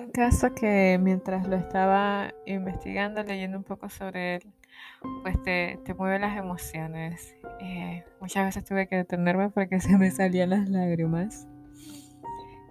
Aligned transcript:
un 0.00 0.10
caso 0.10 0.54
que 0.54 0.98
mientras 1.00 1.46
lo 1.46 1.56
estaba 1.56 2.34
investigando, 2.46 3.22
leyendo 3.22 3.58
un 3.58 3.64
poco 3.64 3.88
sobre 3.88 4.36
él, 4.36 4.42
pues 5.22 5.40
te, 5.42 5.78
te 5.84 5.94
mueve 5.94 6.18
las 6.18 6.36
emociones. 6.36 7.34
Eh, 7.60 8.04
muchas 8.20 8.46
veces 8.46 8.64
tuve 8.64 8.88
que 8.88 8.96
detenerme 8.96 9.50
porque 9.50 9.80
se 9.80 9.96
me 9.96 10.10
salían 10.10 10.50
las 10.50 10.68
lágrimas. 10.68 11.46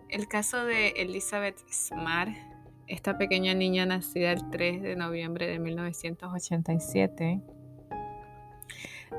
El 0.10 0.28
caso 0.28 0.66
de 0.66 0.90
Elizabeth 0.98 1.58
Smart, 1.72 2.32
esta 2.88 3.18
pequeña 3.18 3.54
niña 3.54 3.86
nacida 3.86 4.32
el 4.32 4.50
3 4.50 4.82
de 4.82 4.96
noviembre 4.96 5.46
de 5.46 5.60
1987, 5.60 7.42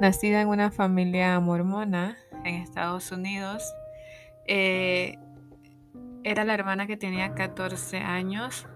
nacida 0.01 0.41
en 0.41 0.49
una 0.49 0.73
familia 0.73 1.39
mormona 1.39 2.19
en 2.45 2.57
Estados 2.57 3.13
Unidos, 3.13 3.63
eh, 4.49 5.17
era 6.25 6.45
la 6.45 6.55
hermana 6.55 6.87
que 6.87 6.97
tenía 6.97 7.35
14 7.35 7.99
años, 7.99 8.67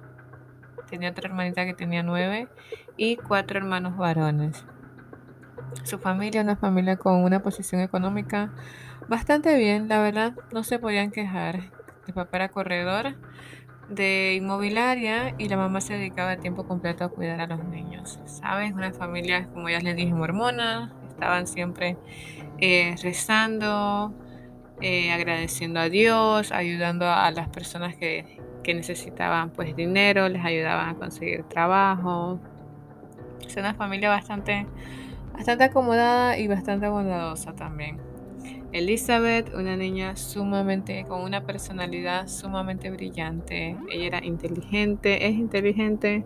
tenía 0.88 1.10
otra 1.10 1.28
hermanita 1.28 1.64
que 1.64 1.74
tenía 1.74 2.02
9 2.02 2.48
y 2.96 3.16
cuatro 3.16 3.58
hermanos 3.58 3.96
varones. 3.96 4.64
Su 5.82 5.98
familia, 5.98 6.42
una 6.42 6.56
familia 6.56 6.96
con 6.96 7.24
una 7.24 7.42
posición 7.42 7.80
económica 7.80 8.52
bastante 9.08 9.56
bien, 9.56 9.88
la 9.88 10.00
verdad, 10.00 10.34
no 10.52 10.64
se 10.64 10.78
podían 10.78 11.10
quejar. 11.10 11.70
El 12.06 12.14
papá 12.14 12.36
era 12.36 12.48
corredor 12.48 13.16
de 13.88 14.34
inmobiliaria 14.34 15.34
y 15.38 15.48
la 15.48 15.56
mamá 15.56 15.80
se 15.80 15.94
dedicaba 15.94 16.32
a 16.32 16.36
tiempo 16.36 16.66
completo 16.66 17.04
a 17.04 17.08
cuidar 17.08 17.40
a 17.40 17.46
los 17.46 17.64
niños. 17.64 18.20
¿Sabes? 18.24 18.72
Una 18.72 18.92
familia, 18.92 19.48
como 19.52 19.68
ya 19.68 19.80
les 19.80 19.96
dije, 19.96 20.12
mormona, 20.12 20.92
estaban 21.08 21.46
siempre 21.46 21.96
eh, 22.58 22.94
rezando, 23.02 24.14
eh, 24.80 25.12
agradeciendo 25.12 25.80
a 25.80 25.88
Dios, 25.88 26.52
ayudando 26.52 27.06
a 27.08 27.30
las 27.30 27.48
personas 27.48 27.96
que, 27.96 28.38
que, 28.62 28.74
necesitaban 28.74 29.50
pues 29.50 29.74
dinero, 29.76 30.28
les 30.28 30.44
ayudaban 30.44 30.90
a 30.90 30.94
conseguir 30.94 31.44
trabajo. 31.44 32.40
Es 33.46 33.56
una 33.56 33.74
familia 33.74 34.08
bastante, 34.08 34.66
bastante 35.32 35.64
acomodada 35.64 36.38
y 36.38 36.48
bastante 36.48 36.88
bondadosa 36.88 37.54
también. 37.54 37.98
Elizabeth, 38.74 39.54
una 39.54 39.76
niña 39.76 40.16
sumamente, 40.16 41.04
con 41.04 41.22
una 41.22 41.46
personalidad 41.46 42.26
sumamente 42.26 42.90
brillante. 42.90 43.76
Ella 43.88 44.06
era 44.06 44.24
inteligente, 44.24 45.28
es 45.28 45.34
inteligente, 45.34 46.24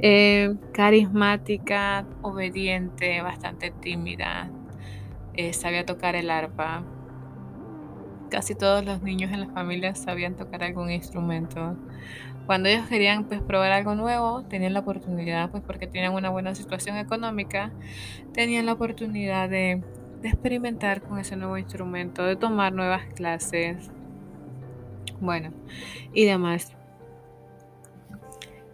eh, 0.00 0.56
carismática, 0.72 2.04
obediente, 2.22 3.22
bastante 3.22 3.70
tímida. 3.70 4.50
Eh, 5.34 5.52
sabía 5.52 5.86
tocar 5.86 6.16
el 6.16 6.30
arpa, 6.30 6.82
casi 8.28 8.54
todos 8.54 8.84
los 8.84 9.02
niños 9.02 9.32
en 9.32 9.40
la 9.40 9.48
familia 9.48 9.94
sabían 9.94 10.36
tocar 10.36 10.62
algún 10.62 10.90
instrumento. 10.90 11.76
Cuando 12.46 12.70
ellos 12.70 12.86
querían 12.88 13.24
pues 13.24 13.42
probar 13.42 13.72
algo 13.72 13.94
nuevo, 13.94 14.42
tenían 14.44 14.72
la 14.72 14.80
oportunidad, 14.80 15.50
pues 15.50 15.62
porque 15.66 15.86
tenían 15.86 16.14
una 16.14 16.30
buena 16.30 16.54
situación 16.54 16.96
económica, 16.96 17.72
tenían 18.32 18.64
la 18.64 18.72
oportunidad 18.72 19.50
de, 19.50 19.82
experimentar 20.22 21.02
con 21.02 21.18
ese 21.18 21.36
nuevo 21.36 21.58
instrumento, 21.58 22.24
de 22.24 22.36
tomar 22.36 22.72
nuevas 22.72 23.04
clases, 23.14 23.90
bueno, 25.20 25.52
y 26.12 26.24
demás. 26.24 26.74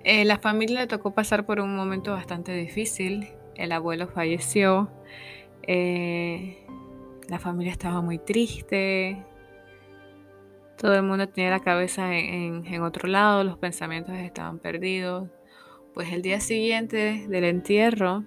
Eh, 0.05 0.25
la 0.25 0.39
familia 0.39 0.81
le 0.81 0.87
tocó 0.87 1.13
pasar 1.13 1.45
por 1.45 1.61
un 1.61 1.75
momento 1.75 2.13
bastante 2.13 2.53
difícil. 2.53 3.29
El 3.57 3.73
abuelo 3.73 4.07
falleció. 4.07 4.91
Eh, 5.67 6.65
la 7.29 7.39
familia 7.39 7.73
estaba 7.73 8.01
muy 8.03 8.19
triste, 8.19 9.23
todo 10.85 10.97
el 10.97 11.03
mundo 11.03 11.27
tenía 11.27 11.49
la 11.49 11.61
cabeza 11.61 12.14
en, 12.14 12.83
otro 12.83 13.08
lado, 13.08 13.42
los 13.42 13.57
pensamientos 13.57 14.14
estaban 14.17 14.58
perdidos. 14.58 15.31
Pues 15.95 16.13
el 16.13 16.20
día 16.20 16.41
siguiente 16.41 17.25
del 17.27 17.45
entierro, 17.45 18.23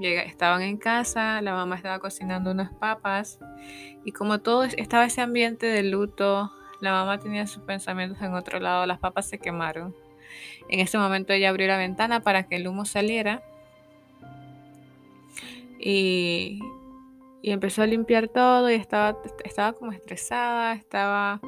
estaban 0.00 0.62
en 0.62 0.76
casa, 0.76 1.42
la 1.42 1.54
mamá 1.54 1.74
estaba 1.74 1.98
cocinando 1.98 2.52
unas 2.52 2.72
papas 2.72 3.40
y 4.04 4.12
como 4.12 4.38
todo 4.38 4.62
estaba 4.62 5.06
ese 5.06 5.22
ambiente 5.22 5.66
de 5.66 5.82
luto, 5.82 6.52
la 6.80 6.92
mamá 6.92 7.18
tenía 7.18 7.48
sus 7.48 7.64
pensamientos 7.64 8.22
en 8.22 8.32
otro 8.32 8.60
lado, 8.60 8.86
las 8.86 9.00
papas 9.00 9.28
se 9.28 9.40
quemaron. 9.40 9.92
En 10.68 10.78
ese 10.78 10.98
momento 10.98 11.32
ella 11.32 11.48
abrió 11.48 11.66
la 11.66 11.78
ventana 11.78 12.20
para 12.20 12.44
que 12.44 12.54
el 12.54 12.68
humo 12.68 12.84
saliera 12.84 13.42
y, 15.80 16.60
y 17.42 17.50
empezó 17.50 17.82
a 17.82 17.86
limpiar 17.86 18.28
todo 18.28 18.70
y 18.70 18.74
estaba, 18.74 19.18
estaba 19.44 19.72
como 19.72 19.90
estresada, 19.90 20.74
estaba 20.74 21.40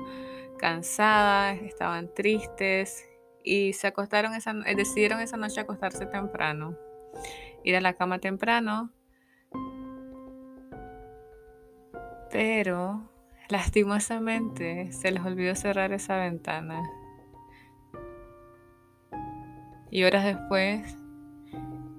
cansadas, 0.61 1.59
estaban 1.63 2.13
tristes 2.13 3.09
y 3.43 3.73
se 3.73 3.87
acostaron 3.87 4.35
esa, 4.35 4.53
eh, 4.67 4.75
decidieron 4.77 5.21
esa 5.21 5.39
noche 5.39 5.61
acostarse 5.61 6.05
temprano, 6.07 6.77
ir 7.65 7.77
a 7.77 7.81
la 7.81 7.95
cama 7.95 8.19
temprano, 8.19 8.93
pero 12.31 13.11
lastimosamente 13.49 14.93
se 14.93 15.11
les 15.11 15.25
olvidó 15.25 15.55
cerrar 15.55 15.93
esa 15.93 16.17
ventana. 16.17 16.83
Y 19.91 20.05
horas 20.05 20.25
después 20.25 20.97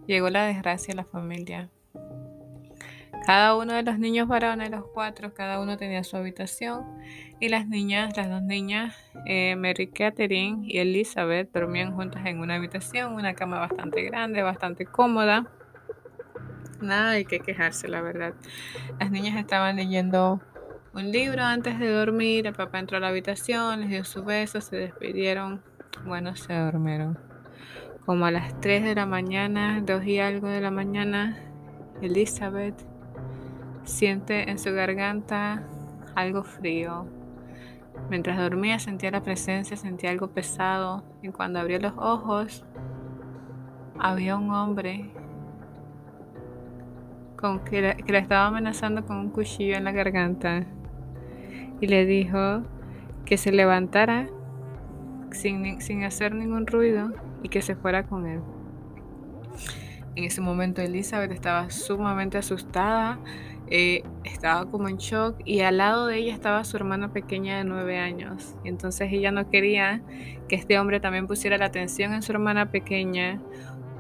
llegó 0.08 0.30
la 0.30 0.46
desgracia 0.46 0.94
a 0.94 0.98
la 0.98 1.04
familia. 1.04 1.70
Cada 3.26 3.56
uno 3.56 3.74
de 3.74 3.84
los 3.84 4.00
niños 4.00 4.28
varones, 4.28 4.72
los 4.72 4.84
cuatro, 4.94 5.34
cada 5.34 5.60
uno 5.60 5.78
tenía 5.78 6.04
su 6.04 6.18
habitación 6.18 6.84
y 7.40 7.50
las 7.50 7.68
niñas, 7.68 8.18
las 8.18 8.30
dos 8.30 8.42
niñas, 8.42 8.96
eh, 9.26 9.56
Mary 9.56 9.88
Catherine 9.88 10.64
y 10.64 10.80
Elizabeth, 10.80 11.52
dormían 11.54 11.94
juntas 11.94 12.26
en 12.26 12.40
una 12.40 12.56
habitación, 12.56 13.14
una 13.14 13.36
cama 13.36 13.60
bastante 13.60 14.02
grande, 14.04 14.42
bastante 14.42 14.86
cómoda. 14.88 15.48
Nada 16.82 17.12
hay 17.12 17.26
que 17.26 17.40
quejarse, 17.40 17.88
la 17.88 18.02
verdad. 18.02 18.34
Las 19.00 19.12
niñas 19.12 19.38
estaban 19.38 19.76
leyendo 19.76 20.42
un 20.94 21.12
libro 21.12 21.44
antes 21.44 21.78
de 21.78 21.92
dormir, 21.92 22.48
el 22.48 22.54
papá 22.54 22.80
entró 22.80 22.98
a 22.98 23.02
la 23.02 23.10
habitación, 23.10 23.82
les 23.82 23.90
dio 23.90 24.04
su 24.04 24.24
beso, 24.24 24.62
se 24.62 24.78
despidieron, 24.78 25.62
bueno, 26.06 26.36
se 26.36 26.58
durmieron. 26.58 27.20
Como 28.04 28.26
a 28.26 28.32
las 28.32 28.60
3 28.62 28.84
de 28.84 28.96
la 28.96 29.06
mañana, 29.06 29.80
2 29.86 30.04
y 30.06 30.20
algo 30.20 30.48
de 30.48 30.60
la 30.60 30.72
mañana, 30.72 31.38
Elizabeth 32.02 32.91
Siente 33.84 34.50
en 34.50 34.60
su 34.60 34.74
garganta 34.74 35.64
algo 36.16 36.44
frío. 36.44 37.08
Mientras 38.10 38.38
dormía 38.38 38.80
sentía 38.80 39.12
la 39.12 39.22
presencia, 39.22 39.78
sentía 39.78 40.12
algo 40.12 40.30
pesado 40.30 41.04
y 41.22 41.30
cuando 41.30 41.60
abrió 41.60 41.80
los 41.80 41.94
ojos 41.98 42.66
había 44.00 44.36
un 44.36 44.50
hombre 44.52 45.12
con 47.36 47.60
que, 47.64 47.82
la, 47.82 48.20
estaba 48.20 48.48
amenazando 48.48 49.06
con 49.06 49.18
un 49.18 49.30
cuchillo 49.30 49.76
en 49.76 49.84
la 49.84 49.92
garganta 49.92 50.66
y 51.80 51.88
le 51.88 52.06
dijo 52.06 52.64
que 53.26 53.38
se 53.38 53.52
levantara 53.52 54.30
sin, 55.32 55.82
sin 55.82 56.04
hacer 56.04 56.36
ningún 56.36 56.68
ruido 56.68 57.12
y 57.42 57.50
que 57.50 57.62
se 57.62 57.76
fuera 57.76 58.04
con 58.04 58.28
él. 58.28 58.42
En 60.16 60.26
ese 60.26 60.42
momento 60.42 60.82
Elizabeth 60.82 61.32
estaba 61.32 61.70
sumamente 61.70 62.38
asustada, 62.38 63.20
eh, 63.74 64.04
estaba 64.26 64.70
como 64.70 64.90
en 64.90 64.98
shock 64.98 65.40
y 65.46 65.62
al 65.62 65.78
lado 65.78 66.08
de 66.08 66.18
ella 66.18 66.34
estaba 66.34 66.66
su 66.66 66.76
hermana 66.76 67.14
pequeña 67.14 67.58
de 67.58 67.64
nueve 67.64 67.98
años. 67.98 68.56
Entonces 68.66 69.14
ella 69.14 69.32
no 69.32 69.50
quería 69.50 70.02
que 70.50 70.58
este 70.58 70.78
hombre 70.78 71.00
también 71.00 71.26
pusiera 71.26 71.58
la 71.58 71.68
atención 71.68 72.12
en 72.12 72.22
su 72.22 72.34
hermana 72.34 72.70
pequeña 72.70 73.42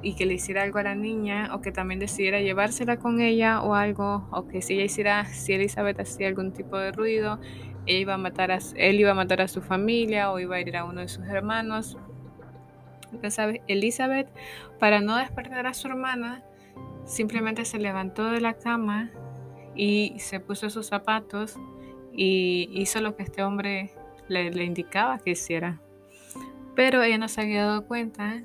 y 0.02 0.16
que 0.16 0.26
le 0.26 0.34
hiciera 0.34 0.64
algo 0.64 0.80
a 0.80 0.84
la 0.84 0.96
niña 0.96 1.52
o 1.56 1.62
que 1.62 1.72
también 1.72 2.02
decidiera 2.02 2.42
llevársela 2.42 2.98
con 2.98 3.22
ella 3.22 3.62
o 3.62 3.74
algo 3.74 4.28
o 4.32 4.46
que 4.46 4.62
si 4.62 4.74
ella 4.74 4.84
hiciera, 4.84 5.26
si 5.26 5.54
Elizabeth 5.54 6.02
hacía 6.02 6.28
algún 6.28 6.52
tipo 6.52 6.78
de 6.78 6.92
ruido, 6.92 7.40
ella 7.86 8.00
iba 8.00 8.14
a 8.16 8.18
matar 8.18 8.52
a, 8.52 8.60
él 8.76 9.00
iba 9.00 9.12
a 9.12 9.16
matar 9.16 9.40
a 9.40 9.48
su 9.48 9.62
familia 9.62 10.32
o 10.34 10.40
iba 10.40 10.58
a 10.58 10.60
ir 10.60 10.76
a 10.76 10.84
uno 10.84 11.00
de 11.00 11.08
sus 11.08 11.26
hermanos. 11.28 11.98
Entonces 13.14 13.62
Elizabeth, 13.68 14.28
para 14.80 15.00
no 15.00 15.16
despertar 15.16 15.66
a 15.66 15.74
su 15.74 15.88
hermana, 15.88 16.44
simplemente 17.06 17.64
se 17.64 17.80
levantó 17.80 18.26
de 18.26 18.42
la 18.42 18.56
cama 18.56 19.12
y 19.76 20.16
se 20.20 20.40
puso 20.40 20.70
sus 20.70 20.88
zapatos 20.88 21.58
y 22.14 22.70
hizo 22.74 23.02
lo 23.02 23.16
que 23.16 23.24
este 23.24 23.44
hombre 23.44 23.92
le, 24.28 24.64
indicaba 24.64 25.20
que 25.20 25.32
hiciera. 25.32 25.82
Pero 26.76 27.04
ella 27.04 27.18
no 27.18 27.28
se 27.28 27.42
había 27.42 27.66
dado 27.66 27.86
cuenta 27.86 28.44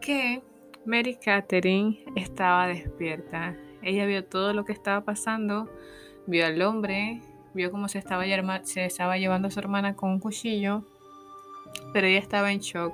que 0.00 0.42
Mary 0.84 1.16
Catherine 1.16 2.04
estaba 2.16 2.66
despierta. 2.66 3.56
Ella 3.82 4.06
vio 4.06 4.24
todo 4.24 4.52
lo 4.52 4.64
que 4.64 4.72
estaba 4.72 5.04
pasando, 5.04 5.68
vio 6.26 6.46
al 6.46 6.60
hombre, 6.62 7.20
vio 7.54 7.70
cómo 7.70 7.88
se 7.88 7.98
estaba, 7.98 8.24
se 8.64 8.84
estaba 8.84 9.18
llevando 9.18 9.48
a 9.48 9.50
su 9.50 9.60
hermana 9.60 9.94
con 9.94 10.10
un 10.10 10.20
cuchillo, 10.20 10.84
pero 11.92 12.06
ella 12.06 12.18
estaba 12.18 12.52
en 12.52 12.60
shock. 12.60 12.92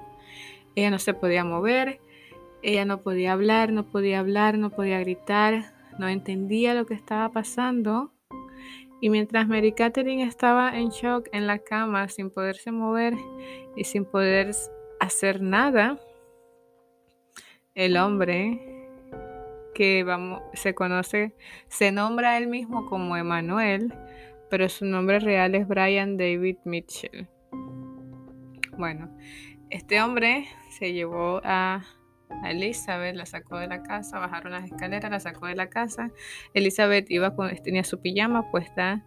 Ella 0.74 0.90
no 0.90 0.98
se 0.98 1.14
podía 1.14 1.44
mover, 1.44 2.00
ella 2.62 2.84
no 2.84 3.00
podía 3.00 3.32
hablar, 3.32 3.72
no 3.72 3.84
podía 3.84 4.20
hablar, 4.20 4.58
no 4.58 4.70
podía 4.70 5.00
gritar, 5.00 5.77
no 5.98 6.08
entendía 6.08 6.74
lo 6.74 6.86
que 6.86 6.94
estaba 6.94 7.30
pasando. 7.30 8.12
Y 9.00 9.10
mientras 9.10 9.46
Mary 9.46 9.72
Catherine 9.72 10.24
estaba 10.24 10.76
en 10.76 10.88
shock 10.88 11.28
en 11.32 11.46
la 11.46 11.58
cama, 11.58 12.08
sin 12.08 12.30
poderse 12.30 12.72
mover 12.72 13.14
y 13.76 13.84
sin 13.84 14.04
poder 14.04 14.50
hacer 15.00 15.40
nada, 15.40 16.00
el 17.74 17.96
hombre 17.96 18.90
que 19.74 20.02
vamos, 20.02 20.42
se 20.54 20.74
conoce, 20.74 21.36
se 21.68 21.92
nombra 21.92 22.36
él 22.36 22.48
mismo 22.48 22.86
como 22.86 23.16
Emanuel, 23.16 23.94
pero 24.50 24.68
su 24.68 24.84
nombre 24.84 25.20
real 25.20 25.54
es 25.54 25.68
Brian 25.68 26.16
David 26.16 26.56
Mitchell. 26.64 27.28
Bueno, 28.76 29.08
este 29.70 30.02
hombre 30.02 30.46
se 30.70 30.92
llevó 30.92 31.40
a, 31.44 31.84
Elizabeth, 32.44 33.16
la 33.16 33.26
sacó 33.26 33.58
de 33.58 33.66
la 33.66 33.82
casa, 33.82 34.18
bajaron 34.18 34.52
las 34.52 34.64
escaleras, 34.64 35.10
la 35.10 35.20
sacó 35.20 35.46
de 35.46 35.54
la 35.54 35.68
casa. 35.68 36.10
Elizabeth 36.54 37.10
iba 37.10 37.34
con, 37.34 37.54
tenía 37.56 37.84
su 37.84 38.00
pijama 38.00 38.50
puesta, 38.50 39.04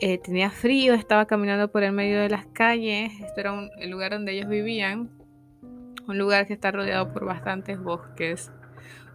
eh, 0.00 0.18
tenía 0.18 0.50
frío, 0.50 0.94
estaba 0.94 1.26
caminando 1.26 1.70
por 1.70 1.82
el 1.82 1.92
medio 1.92 2.20
de 2.20 2.28
las 2.28 2.46
calles. 2.46 3.12
Esto 3.20 3.40
era 3.40 3.68
el 3.78 3.90
lugar 3.90 4.12
donde 4.12 4.32
ellos 4.32 4.48
vivían, 4.48 5.10
un 6.06 6.18
lugar 6.18 6.46
que 6.46 6.54
está 6.54 6.70
rodeado 6.70 7.12
por 7.12 7.24
bastantes 7.24 7.78
bosques, 7.80 8.50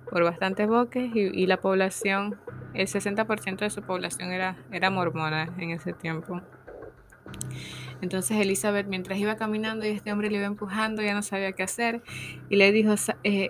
por 0.09 0.23
bastantes 0.23 0.67
bosques 0.67 1.11
y, 1.13 1.47
la 1.47 1.57
población, 1.57 2.39
el 2.73 2.87
60% 2.87 3.59
de 3.59 3.69
su 3.69 3.81
población 3.81 4.31
era, 4.31 4.57
era 4.71 4.89
mormona 4.89 5.53
en 5.57 5.71
ese 5.71 5.93
tiempo. 5.93 6.41
Entonces 8.03 8.35
Elizabeth, 8.37 8.85
mientras 8.87 9.17
iba 9.17 9.37
caminando 9.37 9.85
y 9.85 9.89
este 9.89 10.11
hombre 10.11 10.29
le 10.29 10.37
iba 10.37 10.45
empujando, 10.45 11.01
ya 11.01 11.13
no 11.13 11.21
sabía 11.21 11.53
qué 11.53 11.63
hacer 11.63 12.01
y 12.49 12.57
le 12.57 12.73
dijo, 12.73 12.95
eh, 13.23 13.49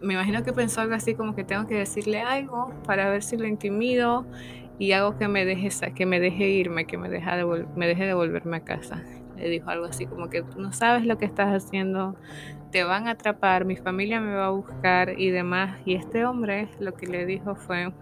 me 0.00 0.14
imagino 0.14 0.42
que 0.42 0.54
pensó 0.54 0.80
algo 0.80 0.94
así 0.94 1.14
como 1.14 1.34
que 1.34 1.44
tengo 1.44 1.66
que 1.66 1.74
decirle 1.74 2.22
algo 2.22 2.72
para 2.86 3.10
ver 3.10 3.22
si 3.22 3.36
lo 3.36 3.46
intimido 3.46 4.24
y 4.78 4.92
hago 4.92 5.18
que 5.18 5.28
me 5.28 5.44
deje, 5.44 5.68
que 5.92 6.06
me 6.06 6.18
deje 6.18 6.48
irme, 6.48 6.86
que 6.86 6.96
me, 6.96 7.10
deja 7.10 7.36
de, 7.36 7.66
me 7.76 7.86
deje 7.86 8.06
devolverme 8.06 8.56
a 8.56 8.60
casa. 8.60 9.02
Le 9.36 9.50
dijo 9.50 9.68
algo 9.68 9.84
así 9.84 10.06
como 10.06 10.30
que 10.30 10.44
no 10.56 10.72
sabes 10.72 11.04
lo 11.04 11.18
que 11.18 11.26
estás 11.26 11.48
haciendo, 11.48 12.16
te 12.70 12.84
van 12.84 13.06
a 13.06 13.10
atrapar, 13.10 13.66
mi 13.66 13.76
familia 13.76 14.18
me 14.18 14.34
va 14.34 14.46
a 14.46 14.50
buscar 14.50 15.20
y 15.20 15.28
demás. 15.28 15.78
Y 15.84 15.94
este 15.94 16.24
hombre 16.24 16.68
lo 16.80 16.94
que 16.94 17.06
le 17.06 17.26
dijo 17.26 17.54
fue, 17.54 17.92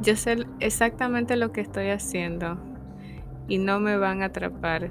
yo 0.00 0.16
sé 0.16 0.46
exactamente 0.60 1.36
lo 1.36 1.52
que 1.52 1.60
estoy 1.60 1.90
haciendo 1.90 2.58
y 3.48 3.58
no 3.58 3.80
me 3.80 3.96
van 3.96 4.22
a 4.22 4.26
atrapar. 4.26 4.90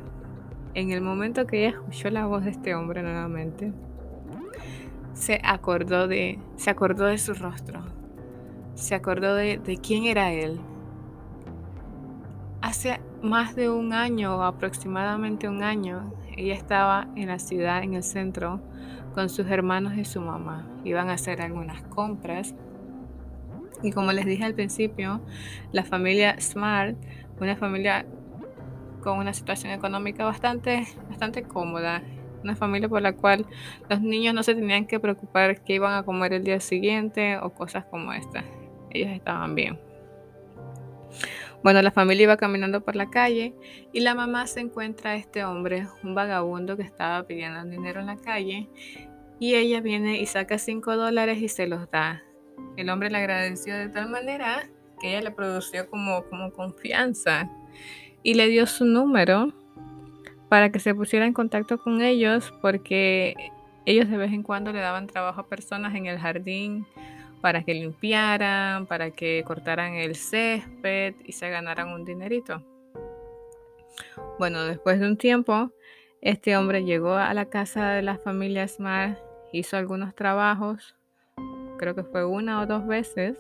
En 0.74 0.92
el 0.92 1.02
momento 1.02 1.46
que 1.46 1.60
ella 1.60 1.78
escuchó 1.78 2.10
la 2.10 2.26
voz 2.26 2.44
de 2.44 2.52
este 2.52 2.76
hombre 2.76 3.04
nuevamente, 3.04 3.72
se 5.14 5.40
acordó 5.44 6.08
de, 6.08 6.40
se 6.56 6.70
acordó 6.70 7.06
de 7.06 7.18
su 7.18 7.34
rostro, 7.34 7.82
se 8.74 8.96
acordó 8.96 9.36
de, 9.36 9.58
de 9.60 9.78
quién 9.78 10.06
era 10.06 10.32
él. 10.32 10.60
Hace 12.62 13.00
más 13.22 13.56
de 13.56 13.70
un 13.70 13.94
año, 13.94 14.38
o 14.38 14.44
aproximadamente 14.44 15.48
un 15.48 15.64
año, 15.64 16.14
ella 16.36 16.56
estaba 16.56 17.08
en 17.16 17.28
la 17.28 17.40
ciudad, 17.40 17.84
en 17.84 17.94
el 17.94 18.04
centro, 18.04 18.62
con 19.14 19.30
sus 19.30 19.48
hermanos 19.48 19.94
y 19.96 20.06
su 20.06 20.22
mamá. 20.22 20.68
Iban 20.84 21.10
a 21.10 21.14
hacer 21.14 21.42
algunas 21.42 21.84
compras. 21.84 22.56
Y 23.84 23.92
como 23.92 24.12
les 24.12 24.26
dije 24.26 24.44
al 24.44 24.56
principio, 24.56 25.22
la 25.72 25.84
familia 25.84 26.40
Smart, 26.40 26.96
una 27.40 27.56
familia 27.56 28.06
con 29.04 29.20
una 29.20 29.34
situación 29.34 29.74
económica 29.74 30.26
bastante, 30.26 30.88
bastante 31.10 31.44
cómoda. 31.44 32.02
Una 32.44 32.56
familia 32.56 32.90
por 32.90 33.02
la 33.02 33.14
cual 33.14 33.46
los 33.90 34.02
niños 34.02 34.34
no 34.34 34.44
se 34.44 34.56
tenían 34.56 34.86
que 34.86 35.00
preocupar 35.00 35.64
qué 35.64 35.76
iban 35.76 35.94
a 35.94 36.04
comer 36.04 36.34
el 36.34 36.44
día 36.44 36.60
siguiente 36.60 37.38
o 37.38 37.52
cosas 37.52 37.86
como 37.86 38.12
esta. 38.14 38.44
Ellos 38.90 39.12
estaban 39.12 39.56
bien. 39.56 39.80
Bueno, 41.64 41.82
la 41.82 41.92
familia 41.92 42.24
iba 42.24 42.38
caminando 42.38 42.82
por 42.82 42.98
la 42.98 43.10
calle 43.10 43.54
y 43.94 44.02
la 44.02 44.16
mamá 44.16 44.48
se 44.48 44.60
encuentra 44.60 45.12
a 45.12 45.16
este 45.16 45.46
hombre, 45.46 45.88
un 46.04 46.14
vagabundo 46.14 46.76
que 46.76 46.84
estaba 46.84 47.24
pidiendo 47.26 47.64
dinero 47.64 48.02
en 48.02 48.08
la 48.08 48.18
calle 48.18 48.68
y 49.40 49.56
ella 49.56 49.80
viene 49.80 50.20
y 50.20 50.26
saca 50.26 50.58
5 50.58 50.98
dólares 50.98 51.38
y 51.42 51.48
se 51.48 51.68
los 51.68 51.90
da. 51.90 52.22
El 52.76 52.90
hombre 52.90 53.10
le 53.10 53.18
agradeció 53.18 53.78
de 53.78 53.88
tal 53.88 54.10
manera 54.10 54.70
que 55.00 55.12
ella 55.12 55.22
le 55.22 55.32
produció 55.32 55.90
como, 55.90 56.26
como 56.26 56.52
confianza 56.52 57.50
y 58.24 58.34
le 58.34 58.48
dio 58.48 58.66
su 58.66 58.86
número 58.86 59.54
para 60.50 60.72
que 60.72 60.80
se 60.80 60.96
pusiera 60.96 61.26
en 61.26 61.34
contacto 61.34 61.78
con 61.78 62.02
ellos 62.02 62.54
porque 62.62 63.36
ellos 63.86 64.10
de 64.10 64.18
vez 64.18 64.32
en 64.32 64.44
cuando 64.44 64.72
le 64.72 64.80
daban 64.80 65.08
trabajo 65.08 65.42
a 65.42 65.48
personas 65.48 65.94
en 65.96 66.06
el 66.06 66.18
jardín 66.18 66.86
para 67.42 67.64
que 67.64 67.74
limpiaran, 67.74 68.86
para 68.86 69.12
que 69.12 69.44
cortaran 69.46 69.96
el 69.96 70.16
césped 70.16 71.16
y 71.26 71.34
se 71.34 71.50
ganaran 71.50 71.90
un 71.90 72.06
dinerito. 72.06 72.64
Bueno, 74.40 74.64
después 74.64 75.00
de 75.00 75.08
un 75.08 75.18
tiempo, 75.18 75.72
este 76.22 76.56
hombre 76.56 76.86
llegó 76.86 77.16
a 77.16 77.34
la 77.34 77.46
casa 77.46 77.90
de 77.90 78.02
la 78.02 78.18
familia 78.18 78.66
Smart, 78.68 79.20
hizo 79.52 79.76
algunos 79.76 80.16
trabajos, 80.16 80.96
creo 81.78 81.96
que 81.96 82.04
fue 82.04 82.26
una 82.26 82.62
o 82.62 82.66
dos 82.66 82.88
veces, 82.88 83.38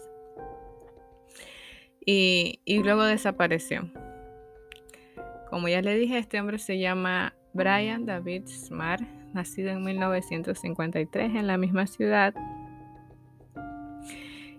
y, 2.05 2.59
y 2.65 2.83
luego 2.83 3.03
desapareció. 3.03 3.89
Como 5.53 5.67
ya 5.67 5.83
le 5.83 5.95
dije, 5.95 6.17
este 6.17 6.39
hombre 6.39 6.57
se 6.57 6.79
llama 6.79 7.35
Brian 7.53 8.07
David 8.07 8.47
Smart, 8.47 9.03
nacido 9.35 9.69
en 9.69 9.83
1953 9.83 11.35
en 11.35 11.45
la 11.45 11.59
misma 11.59 11.85
ciudad. 11.85 12.33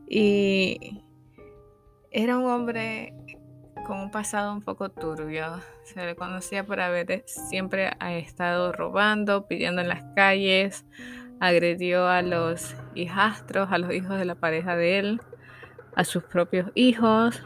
Y 0.08 1.02
era 2.12 2.38
un 2.38 2.44
hombre 2.44 3.12
con 3.84 3.98
un 3.98 4.12
pasado 4.12 4.52
un 4.52 4.62
poco 4.62 4.88
turbio. 4.88 5.60
Se 5.82 6.06
le 6.06 6.14
conocía 6.14 6.64
por 6.64 6.78
haber 6.78 7.24
siempre 7.26 7.90
estado 8.10 8.70
robando, 8.70 9.48
pidiendo 9.48 9.82
en 9.82 9.88
las 9.88 10.04
calles, 10.14 10.86
agredió 11.40 12.06
a 12.06 12.22
los 12.22 12.76
hijastros, 12.94 13.72
a 13.72 13.78
los 13.78 13.92
hijos 13.92 14.16
de 14.16 14.26
la 14.26 14.36
pareja 14.36 14.76
de 14.76 15.00
él, 15.00 15.20
a 15.96 16.04
sus 16.04 16.22
propios 16.22 16.70
hijos, 16.76 17.42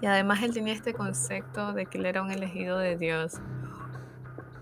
y 0.00 0.06
además 0.06 0.42
él 0.42 0.54
tenía 0.54 0.72
este 0.72 0.94
concepto 0.94 1.72
de 1.72 1.86
que 1.86 1.98
él 1.98 2.06
era 2.06 2.22
un 2.22 2.30
elegido 2.30 2.78
de 2.78 2.96
Dios. 2.96 3.40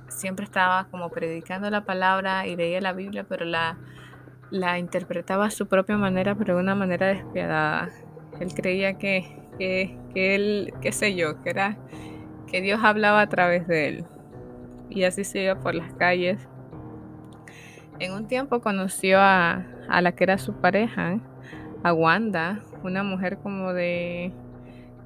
Siempre 0.08 0.44
estaba 0.44 0.88
como 0.90 1.10
predicando 1.10 1.70
la 1.70 1.84
palabra 1.84 2.46
y 2.46 2.56
leía 2.56 2.80
la 2.80 2.92
Biblia, 2.92 3.24
pero 3.28 3.44
la, 3.44 3.78
la 4.50 4.78
interpretaba 4.78 5.46
a 5.46 5.50
su 5.50 5.66
propia 5.68 5.96
manera, 5.96 6.34
pero 6.34 6.56
de 6.56 6.62
una 6.62 6.74
manera 6.74 7.06
despiadada. 7.06 7.90
Él 8.40 8.52
creía 8.52 8.94
que, 8.94 9.40
que, 9.58 9.96
que 10.12 10.34
él, 10.34 10.74
qué 10.80 10.90
sé 10.90 11.14
yo, 11.14 11.40
que 11.42 11.50
era 11.50 11.76
que 12.48 12.60
Dios 12.60 12.80
hablaba 12.82 13.20
a 13.20 13.28
través 13.28 13.68
de 13.68 13.88
él. 13.88 14.04
Y 14.90 15.04
así 15.04 15.22
se 15.22 15.42
iba 15.42 15.60
por 15.60 15.74
las 15.74 15.92
calles. 15.94 16.48
En 18.00 18.12
un 18.12 18.26
tiempo 18.26 18.60
conoció 18.60 19.20
a, 19.20 19.66
a 19.88 20.00
la 20.00 20.12
que 20.12 20.24
era 20.24 20.38
su 20.38 20.54
pareja, 20.54 21.20
a 21.84 21.92
Wanda, 21.92 22.60
una 22.82 23.02
mujer 23.02 23.38
como 23.38 23.72
de 23.72 24.32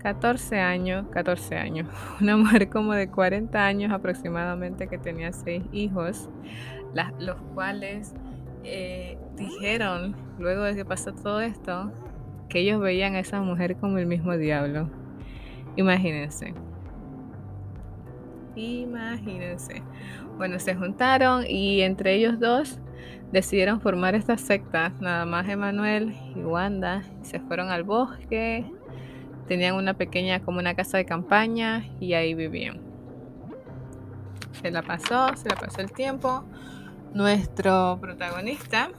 14 0.03 0.59
años, 0.59 1.07
14 1.11 1.57
años, 1.57 1.89
una 2.21 2.37
mujer 2.37 2.69
como 2.69 2.93
de 2.93 3.09
40 3.09 3.65
años 3.65 3.93
aproximadamente 3.93 4.89
que 4.89 4.99
tenía 4.99 5.33
seis 5.33 5.63
hijos, 5.73 6.29
los 7.19 7.37
cuales 7.55 8.15
eh, 8.65 9.17
dijeron, 9.37 10.17
luego 10.39 10.63
de 10.65 10.75
que 10.75 10.85
pasó 10.85 11.13
todo 11.13 11.41
esto, 11.41 11.93
que 12.49 12.61
ellos 12.61 12.81
veían 12.81 13.15
a 13.15 13.21
esa 13.21 13.41
mujer 13.41 13.77
como 13.77 13.99
el 13.99 14.07
mismo 14.07 14.37
diablo. 14.37 14.91
Imagínense. 15.77 16.53
Imagínense. 18.55 19.83
Bueno, 20.37 20.59
se 20.59 20.75
juntaron 20.75 21.45
y 21.49 21.81
entre 21.81 22.15
ellos 22.15 22.39
dos 22.39 22.79
decidieron 23.31 23.81
formar 23.81 24.15
esta 24.15 24.37
secta, 24.37 24.93
nada 25.01 25.25
más 25.25 25.49
Emanuel 25.49 26.15
y 26.37 26.41
Wanda, 26.41 27.03
se 27.23 27.41
fueron 27.41 27.71
al 27.71 27.85
bosque 27.85 28.71
Tenían 29.47 29.75
una 29.75 29.95
pequeña, 29.95 30.41
como 30.41 30.59
una 30.59 30.75
casa 30.75 30.99
de 30.99 31.05
campaña 31.05 31.85
y 32.01 32.15
ahí 32.15 32.35
vivían. 32.35 32.81
Se 34.63 34.71
la 34.71 34.83
pasó, 34.83 35.35
se 35.37 35.49
la 35.49 35.57
pasó 35.57 35.81
el 35.81 35.93
tiempo. 35.93 36.45
Nuestro 37.15 37.99
protagonista, 38.01 38.91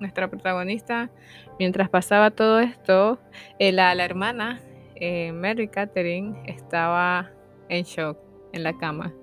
nuestra 0.00 0.28
protagonista, 0.28 1.10
mientras 1.58 1.88
pasaba 1.88 2.30
todo 2.30 2.60
esto, 2.60 3.18
eh, 3.58 3.72
la, 3.72 3.94
la, 3.94 4.04
hermana, 4.04 4.60
eh, 4.96 5.32
Mary 5.32 5.68
Catherine, 5.68 6.42
estaba 6.46 7.30
en 7.68 7.84
shock 7.84 8.18
en 8.52 8.64
la 8.64 8.76
cama. 8.76 9.14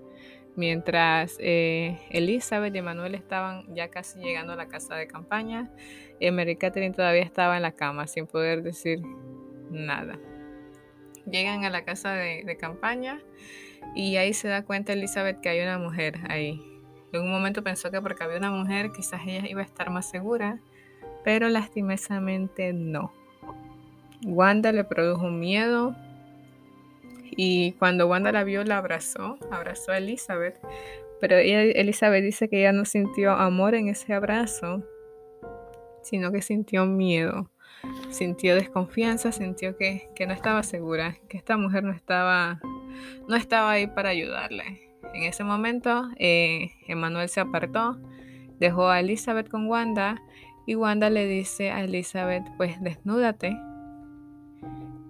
Mientras 0.56 1.38
eh, 1.40 2.00
Elizabeth 2.10 2.76
y 2.76 2.82
Manuel 2.82 3.16
estaban 3.16 3.74
ya 3.76 3.90
casi 3.90 4.20
llegando 4.20 4.54
a 4.54 4.56
la 4.56 4.68
casa 4.68 4.96
de 4.96 5.08
campaña, 5.08 5.70
Mary 6.34 6.58
Catherine 6.58 6.94
todavía 6.94 7.24
estaba 7.24 7.56
en 7.56 7.64
la 7.64 7.72
cama 7.72 8.08
sin 8.08 8.26
poder 8.28 8.64
decir 8.64 9.02
nada. 9.72 10.20
Llegan 11.32 11.66
a 11.66 11.70
la 11.70 11.84
casa 11.84 12.14
de, 12.14 12.58
campaña 12.58 13.22
y 13.96 14.18
ahí 14.18 14.34
se 14.34 14.48
da 14.48 14.64
cuenta 14.64 14.94
Elizabeth 14.94 15.40
que 15.42 15.50
hay 15.50 15.62
una 15.62 15.78
mujer 15.78 16.20
ahí. 16.30 16.62
En 17.12 17.22
un 17.22 17.32
momento 17.32 17.64
pensó 17.64 17.92
que 17.92 18.02
porque 18.02 18.24
había 18.24 18.38
una 18.38 18.52
mujer 18.52 18.92
quizás 18.92 19.22
ella 19.26 19.48
iba 19.48 19.62
a 19.62 19.66
estar 19.66 19.90
más 19.90 20.10
segura, 20.10 20.60
pero 21.24 21.50
lastimosamente 21.50 22.74
no. 22.74 23.12
Wanda 24.26 24.72
le 24.72 24.84
produjo 24.84 25.30
miedo 25.30 25.96
y 27.32 27.74
cuando 27.74 28.08
Wanda 28.08 28.32
la 28.32 28.44
vio 28.44 28.64
la 28.64 28.78
abrazó, 28.78 29.38
abrazó 29.52 29.92
a 29.92 29.98
Elizabeth, 29.98 30.60
Pero 31.22 31.38
Elizabeth 31.38 32.24
dice 32.24 32.50
que 32.50 32.60
ella 32.60 32.72
no 32.72 32.86
sintió 32.86 33.32
amor 33.32 33.76
en 33.76 33.90
ese 33.90 34.14
abrazo, 34.14 34.84
sino 36.02 36.32
que 36.32 36.42
sintió 36.42 36.86
miedo, 36.86 37.50
sintió 38.10 38.56
desconfianza, 38.56 39.32
sintió 39.32 39.78
que, 39.78 40.10
no 40.28 40.34
estaba 40.34 40.64
segura, 40.64 41.18
que 41.28 41.38
esta 41.38 41.58
mujer 41.58 41.84
no 41.84 41.92
estaba, 41.92 42.60
no 43.28 43.36
estaba 43.36 43.72
ahí 43.72 43.88
para 43.88 44.10
ayudarle. 44.10 44.92
En 45.14 45.24
ese 45.24 45.44
momento, 45.44 46.10
eh, 46.18 46.72
Emmanuel 46.88 47.30
se 47.30 47.40
apartó, 47.40 47.98
dejó 48.60 48.90
a 48.90 49.00
Elizabeth 49.00 49.50
con 49.50 49.68
Wanda 49.68 50.22
y 50.66 50.76
Wanda 50.76 51.10
le 51.10 51.26
dice 51.26 51.72
a 51.72 51.82
Elizabeth, 51.82 52.44
pues 52.58 52.82
desnúdate. 52.82 53.58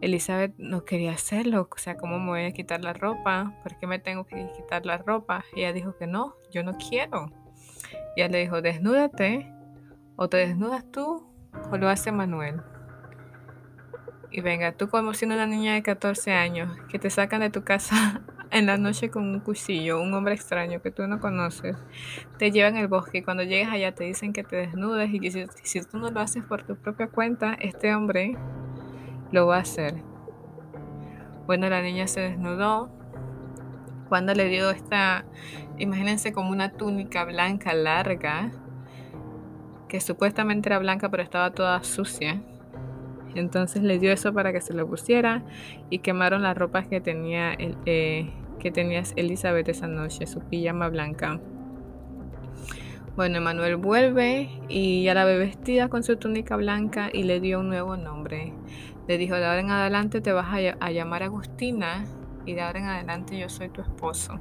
Elizabeth 0.01 0.53
no 0.57 0.85
quería 0.85 1.11
hacerlo, 1.11 1.67
o 1.69 1.77
sea, 1.77 1.97
¿cómo 1.97 2.19
me 2.19 2.27
voy 2.27 2.45
a 2.45 2.51
quitar 2.51 2.81
la 2.81 2.93
ropa? 2.93 3.53
¿Por 3.63 3.77
qué 3.77 3.85
me 3.85 3.99
tengo 3.99 4.25
que 4.25 4.49
quitar 4.55 4.85
la 4.85 4.97
ropa? 4.97 5.43
ella 5.53 5.73
dijo 5.73 5.97
que 5.97 6.07
no, 6.07 6.35
yo 6.51 6.63
no 6.63 6.77
quiero. 6.77 7.31
Ella 8.15 8.29
le 8.29 8.39
dijo, 8.39 8.61
desnúdate, 8.61 9.51
o 10.15 10.29
te 10.29 10.37
desnudas 10.37 10.89
tú, 10.91 11.28
o 11.71 11.77
lo 11.77 11.89
hace 11.89 12.11
Manuel. 12.11 12.61
Y 14.31 14.41
venga, 14.41 14.73
tú 14.73 14.89
como 14.89 15.13
siendo 15.13 15.35
una 15.35 15.47
niña 15.47 15.73
de 15.73 15.81
14 15.81 16.33
años, 16.33 16.71
que 16.87 16.99
te 16.99 17.09
sacan 17.09 17.41
de 17.41 17.49
tu 17.49 17.63
casa 17.63 18.21
en 18.51 18.67
la 18.67 18.77
noche 18.77 19.09
con 19.09 19.23
un 19.23 19.39
cuchillo, 19.39 19.99
un 20.01 20.13
hombre 20.13 20.35
extraño 20.35 20.81
que 20.81 20.91
tú 20.91 21.07
no 21.07 21.19
conoces, 21.19 21.77
te 22.37 22.51
llevan 22.51 22.77
al 22.77 22.87
bosque 22.87 23.19
y 23.19 23.21
cuando 23.23 23.43
llegas 23.43 23.73
allá 23.73 23.93
te 23.93 24.03
dicen 24.03 24.33
que 24.33 24.43
te 24.43 24.55
desnudes 24.55 25.11
y 25.11 25.19
que 25.19 25.31
si, 25.31 25.45
si 25.63 25.81
tú 25.81 25.97
no 25.97 26.11
lo 26.11 26.19
haces 26.19 26.43
por 26.43 26.63
tu 26.63 26.75
propia 26.75 27.07
cuenta, 27.07 27.55
este 27.59 27.93
hombre 27.95 28.37
lo 29.31 29.47
va 29.47 29.57
a 29.57 29.61
hacer. 29.61 29.95
Bueno, 31.47 31.67
la 31.67 31.81
niña 31.81 32.07
se 32.07 32.21
desnudó. 32.21 32.91
Cuando 34.07 34.33
le 34.33 34.45
dio 34.45 34.69
esta, 34.69 35.25
imagínense 35.77 36.31
como 36.31 36.51
una 36.51 36.73
túnica 36.73 37.25
blanca 37.25 37.73
larga, 37.73 38.51
que 39.89 39.99
supuestamente 39.99 40.69
era 40.69 40.79
blanca 40.79 41.09
pero 41.09 41.23
estaba 41.23 41.51
toda 41.51 41.83
sucia. 41.83 42.41
Entonces 43.35 43.83
le 43.83 43.99
dio 43.99 44.11
eso 44.11 44.33
para 44.33 44.53
que 44.53 44.61
se 44.61 44.73
lo 44.73 44.87
pusiera 44.87 45.43
y 45.89 45.99
quemaron 45.99 46.41
las 46.43 46.57
ropas 46.57 46.87
que 46.87 47.01
tenía, 47.01 47.55
eh, 47.85 48.31
que 48.59 48.71
tenía 48.71 49.03
Elizabeth 49.15 49.67
esa 49.69 49.87
noche, 49.87 50.25
su 50.25 50.39
pijama 50.39 50.89
blanca. 50.89 51.39
Bueno, 53.15 53.37
Emanuel 53.37 53.75
vuelve 53.75 54.49
y 54.69 55.03
ya 55.03 55.13
la 55.13 55.25
ve 55.25 55.37
vestida 55.37 55.89
con 55.89 56.03
su 56.03 56.15
túnica 56.15 56.55
blanca 56.55 57.09
y 57.11 57.23
le 57.23 57.41
dio 57.41 57.59
un 57.59 57.67
nuevo 57.67 57.97
nombre. 57.97 58.53
Le 59.07 59.17
dijo, 59.17 59.35
de 59.35 59.45
ahora 59.45 59.59
en 59.59 59.71
adelante 59.71 60.21
te 60.21 60.31
vas 60.31 60.47
a, 60.79 60.91
llamar 60.91 61.23
Agustina 61.23 62.05
y 62.45 62.53
de 62.53 62.61
ahora 62.61 62.79
en 62.79 62.85
adelante 62.85 63.37
yo 63.37 63.49
soy 63.49 63.69
tu 63.69 63.81
esposo. 63.81 64.39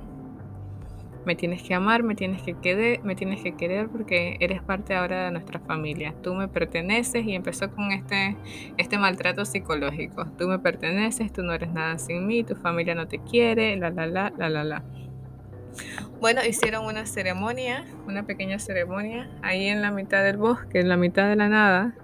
Me 1.24 1.34
tienes 1.34 1.62
que 1.62 1.74
amar, 1.74 2.02
me 2.02 2.14
tienes 2.14 2.42
que, 2.42 2.54
querer, 2.54 3.02
me 3.02 3.14
tienes 3.14 3.42
que 3.42 3.54
querer 3.54 3.88
porque 3.88 4.36
eres 4.40 4.62
parte 4.62 4.94
ahora 4.94 5.26
de 5.26 5.30
nuestra 5.30 5.60
familia. 5.60 6.14
Tú 6.22 6.34
me 6.34 6.48
perteneces 6.48 7.24
y 7.26 7.34
empezó 7.34 7.70
con 7.70 7.92
este, 7.92 8.36
este 8.76 8.98
maltrato 8.98 9.44
psicológico. 9.44 10.26
Tú 10.38 10.48
me 10.48 10.58
perteneces, 10.58 11.32
tú 11.32 11.42
no 11.42 11.52
eres 11.52 11.72
nada 11.72 11.98
sin 11.98 12.26
mí, 12.26 12.44
tu 12.44 12.54
familia 12.54 12.94
no 12.94 13.08
te 13.08 13.18
quiere, 13.18 13.76
la, 13.76 13.90
la, 13.90 14.06
la, 14.06 14.32
la, 14.36 14.48
la, 14.48 14.64
la. 14.64 14.84
Bueno, 16.20 16.44
hicieron 16.44 16.84
una 16.84 17.06
ceremonia, 17.06 17.84
una 18.06 18.24
pequeña 18.24 18.58
ceremonia, 18.58 19.30
ahí 19.42 19.66
en 19.66 19.82
la 19.82 19.90
mitad 19.90 20.24
del 20.24 20.36
bosque, 20.36 20.80
en 20.80 20.88
la 20.88 20.96
mitad 20.96 21.28
de 21.28 21.36
la 21.36 21.48
nada, 21.48 21.94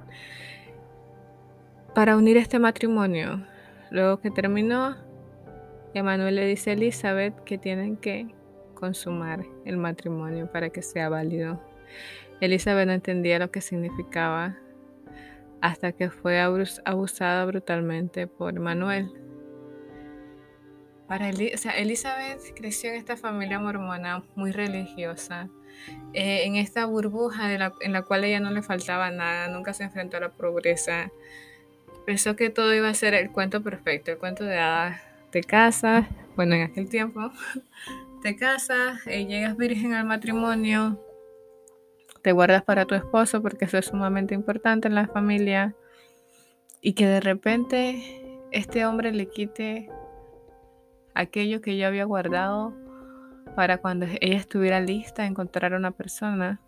para 1.95 2.17
unir 2.17 2.37
este 2.37 2.59
matrimonio. 2.59 3.45
Luego 3.91 4.21
que 4.21 4.31
terminó, 4.31 4.97
Emanuel 5.95 6.37
le 6.37 6.47
dice 6.47 6.71
a 6.71 6.73
Elizabeth 6.75 7.43
que 7.45 7.59
tienen 7.59 7.97
que 7.97 8.29
consumar 8.75 9.45
el 9.65 9.77
matrimonio 9.77 10.51
para 10.51 10.71
que 10.71 10.83
sea 10.83 11.09
válido. 11.09 11.61
Elizabeth 12.41 12.87
no 12.87 12.93
entendía 12.93 13.39
lo 13.39 13.51
que 13.51 13.61
significaba 13.61 14.57
hasta 15.61 15.93
que 15.93 16.11
fue 16.11 16.41
abusada 16.41 17.45
brutalmente 17.47 18.27
por 18.27 18.57
Emanuel. 18.57 19.11
Para 21.09 21.31
Elizabeth 21.31 22.41
creció 22.55 22.91
en 22.91 22.97
esta 22.97 23.17
familia 23.17 23.59
mormona 23.59 24.25
muy 24.35 24.53
religiosa, 24.53 25.49
eh, 26.13 26.45
en 26.45 26.57
esta 26.57 26.87
burbuja 26.87 27.53
en 27.81 27.93
la 27.93 28.03
cual 28.03 28.25
ella 28.25 28.41
no 28.41 28.51
le 28.51 28.63
faltaba 28.63 29.11
nada, 29.11 29.49
nunca 29.49 29.75
se 29.75 29.85
enfrentó 29.85 30.17
a 30.17 30.21
la 30.21 30.33
pobreza. 30.33 31.11
Pensó 32.05 32.37
que 32.37 32.51
todo 32.51 32.75
iba 32.75 32.89
a 32.89 32.95
ser 32.95 33.15
el 33.15 33.31
cuento 33.31 33.63
perfecto, 33.63 34.11
el 34.11 34.19
cuento 34.19 34.45
de 34.45 34.59
hadas. 34.59 35.01
Te 35.31 35.43
casas, 35.43 36.07
bueno, 36.37 36.55
en 36.55 36.63
aquel 36.63 36.89
tiempo, 36.89 37.33
te 38.25 38.37
casas, 38.37 39.07
eh, 39.07 39.27
llegas 39.27 39.55
virgen 39.55 39.93
al 39.93 40.07
matrimonio, 40.07 40.99
te 42.23 42.33
guardas 42.33 42.63
para 42.63 42.87
tu 42.87 42.95
esposo 42.95 43.43
porque 43.43 43.67
eso 43.67 43.77
es 43.77 43.85
sumamente 43.85 44.35
importante 44.35 44.89
en 44.89 44.95
la 44.95 45.07
familia, 45.07 45.77
y 46.81 46.95
que 46.95 47.07
de 47.07 47.21
repente 47.21 48.41
este 48.51 48.87
hombre 48.87 49.13
le 49.13 49.29
quite 49.29 49.91
aquello 51.15 51.61
que 51.61 51.77
yo 51.77 51.87
había 51.87 52.07
guardado 52.07 52.73
para 53.57 53.77
cuando 53.77 54.07
ella 54.07 54.39
estuviera 54.39 54.81
lista 54.81 55.25
a 55.25 55.27
encontrar 55.27 55.75
a 55.75 55.77
una 55.77 55.91
persona, 55.91 56.63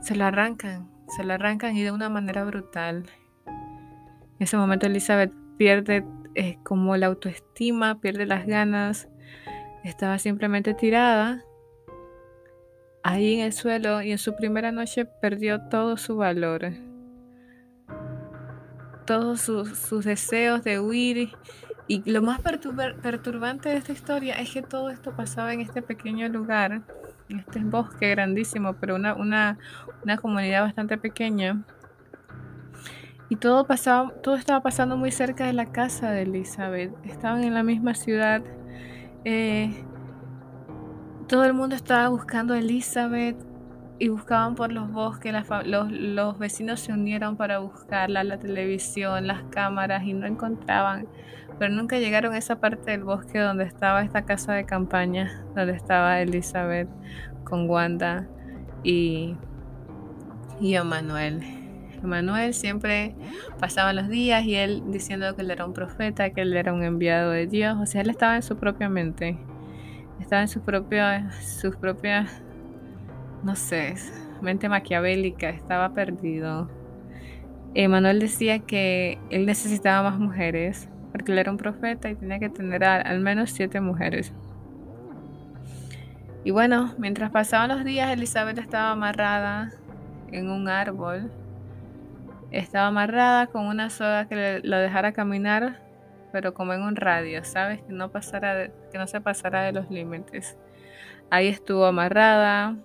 se 0.00 0.16
la 0.16 0.28
arrancan, 0.28 0.90
se 1.14 1.24
la 1.24 1.34
arrancan 1.34 1.76
y 1.76 1.82
de 1.82 1.90
una 1.90 2.08
manera 2.08 2.42
brutal. 2.44 3.04
En 3.46 4.38
ese 4.38 4.56
momento 4.56 4.86
Elizabeth 4.86 5.32
pierde 5.58 6.06
eh, 6.36 6.56
como 6.62 6.96
la 6.96 7.08
autoestima, 7.08 8.00
pierde 8.00 8.24
las 8.24 8.46
ganas, 8.46 9.10
estaba 9.84 10.18
simplemente 10.18 10.74
tirada 10.74 11.44
ahí 13.02 13.34
en 13.34 13.40
el 13.40 13.52
suelo 13.52 14.02
y 14.02 14.12
en 14.12 14.18
su 14.18 14.34
primera 14.34 14.72
noche 14.72 15.04
perdió 15.04 15.60
todo 15.68 15.96
su 15.96 16.16
valor, 16.16 16.72
todos 19.06 19.40
sus 19.40 20.04
deseos 20.04 20.64
de 20.64 20.80
huir 20.80 21.30
y 21.86 22.10
lo 22.10 22.22
más 22.22 22.40
perturbante 22.40 23.68
de 23.68 23.76
esta 23.76 23.92
historia 23.92 24.34
es 24.36 24.50
que 24.50 24.62
todo 24.62 24.88
esto 24.88 25.14
pasaba 25.14 25.52
en 25.52 25.60
este 25.60 25.82
pequeño 25.82 26.26
lugar, 26.30 26.80
en 27.28 27.38
este 27.38 27.60
bosque 27.60 28.08
grandísimo, 28.10 28.74
pero 28.74 28.94
una, 28.96 29.14
una, 29.14 29.58
una 30.02 30.16
comunidad 30.16 30.62
bastante 30.62 30.96
pequeña. 30.96 31.62
Y 33.28 33.36
todo, 33.36 33.66
pasaba, 33.66 34.12
todo 34.22 34.36
estaba 34.36 34.62
pasando 34.62 34.96
muy 34.96 35.10
cerca 35.10 35.46
de 35.46 35.52
la 35.52 35.72
casa 35.72 36.10
de 36.10 36.22
Elizabeth. 36.22 36.92
Estaban 37.04 37.44
en 37.44 37.52
la 37.52 37.62
misma 37.62 37.94
ciudad. 37.94 38.42
Eh, 39.24 39.84
todo 41.28 41.44
el 41.44 41.54
mundo 41.54 41.74
estaba 41.74 42.08
buscando 42.08 42.54
a 42.54 42.58
Elizabeth 42.58 43.36
y 43.98 44.08
buscaban 44.08 44.54
por 44.54 44.72
los 44.72 44.90
bosques. 44.92 45.32
los, 45.64 46.38
vecinos 46.38 46.80
se 46.80 46.92
unieron 46.92 47.36
para 47.36 47.58
buscarla, 47.58 48.24
la 48.24 48.38
televisión, 48.38 49.26
las 49.26 49.42
cámaras 49.44 50.04
y 50.04 50.12
no 50.12 50.26
encontraban 50.26 51.06
pero 51.58 51.72
nunca 51.72 51.98
llegaron 51.98 52.34
a 52.34 52.38
esa 52.38 52.56
parte 52.56 52.90
del 52.90 53.04
bosque 53.04 53.38
donde 53.38 53.64
estaba 53.64 54.02
esta 54.02 54.24
casa 54.24 54.52
de 54.54 54.64
campaña, 54.64 55.44
donde 55.54 55.74
estaba 55.74 56.20
Elizabeth 56.20 56.88
con 57.44 57.68
Wanda 57.68 58.26
y, 58.82 59.36
y 60.60 60.74
Emanuel. 60.74 61.63
Emanuel 62.04 62.54
siempre 62.54 63.14
pasaban 63.58 63.96
los 63.96 64.08
días 64.08 64.44
y 64.44 64.54
él 64.54 64.82
diciendo 64.88 65.34
que 65.34 65.42
él 65.42 65.50
era 65.50 65.64
un 65.64 65.72
profeta, 65.72 66.30
que 66.30 66.42
él 66.42 66.54
era 66.54 66.72
un 66.72 66.82
enviado 66.82 67.30
de 67.30 67.46
Dios, 67.46 67.76
o 67.80 67.86
sea, 67.86 68.02
él 68.02 68.10
estaba 68.10 68.36
en 68.36 68.42
su 68.42 68.56
propia 68.56 68.88
mente, 68.88 69.36
estaba 70.20 70.42
en 70.42 70.48
su 70.48 70.60
propia, 70.60 71.30
sus 71.42 71.76
propias, 71.76 72.42
no 73.42 73.56
sé, 73.56 73.94
mente 74.40 74.68
maquiavélica, 74.68 75.48
estaba 75.50 75.92
perdido. 75.92 76.68
Emanuel 77.74 78.20
decía 78.20 78.60
que 78.60 79.18
él 79.30 79.46
necesitaba 79.46 80.10
más 80.10 80.20
mujeres, 80.20 80.88
porque 81.10 81.32
él 81.32 81.38
era 81.38 81.50
un 81.50 81.56
profeta 81.58 82.08
y 82.08 82.14
tenía 82.14 82.38
que 82.38 82.48
tener 82.48 82.84
al 82.84 83.20
menos 83.20 83.50
siete 83.50 83.80
mujeres. 83.80 84.32
Y 86.44 86.50
bueno, 86.50 86.94
mientras 86.98 87.30
pasaban 87.30 87.70
los 87.70 87.84
días, 87.84 88.12
Elizabeth 88.12 88.58
estaba 88.58 88.90
amarrada 88.90 89.72
en 90.30 90.50
un 90.50 90.68
árbol. 90.68 91.30
Estaba 92.54 92.86
amarrada 92.86 93.48
con 93.48 93.66
una 93.66 93.90
soga 93.90 94.28
que 94.28 94.60
lo 94.62 94.78
dejara 94.78 95.12
caminar, 95.12 95.82
pero 96.30 96.54
como 96.54 96.72
en 96.72 96.82
un 96.82 96.94
radio, 96.94 97.44
¿sabes? 97.44 97.82
Que 97.82 97.92
no, 97.92 98.12
pasara 98.12 98.70
que 98.92 98.96
no 98.98 99.08
se 99.08 99.20
pasara 99.20 99.62
de 99.62 99.72
los 99.72 99.90
límites. 99.90 100.56
Ahí 101.30 101.48
estuvo 101.48 101.84
amarrada, 101.84 102.76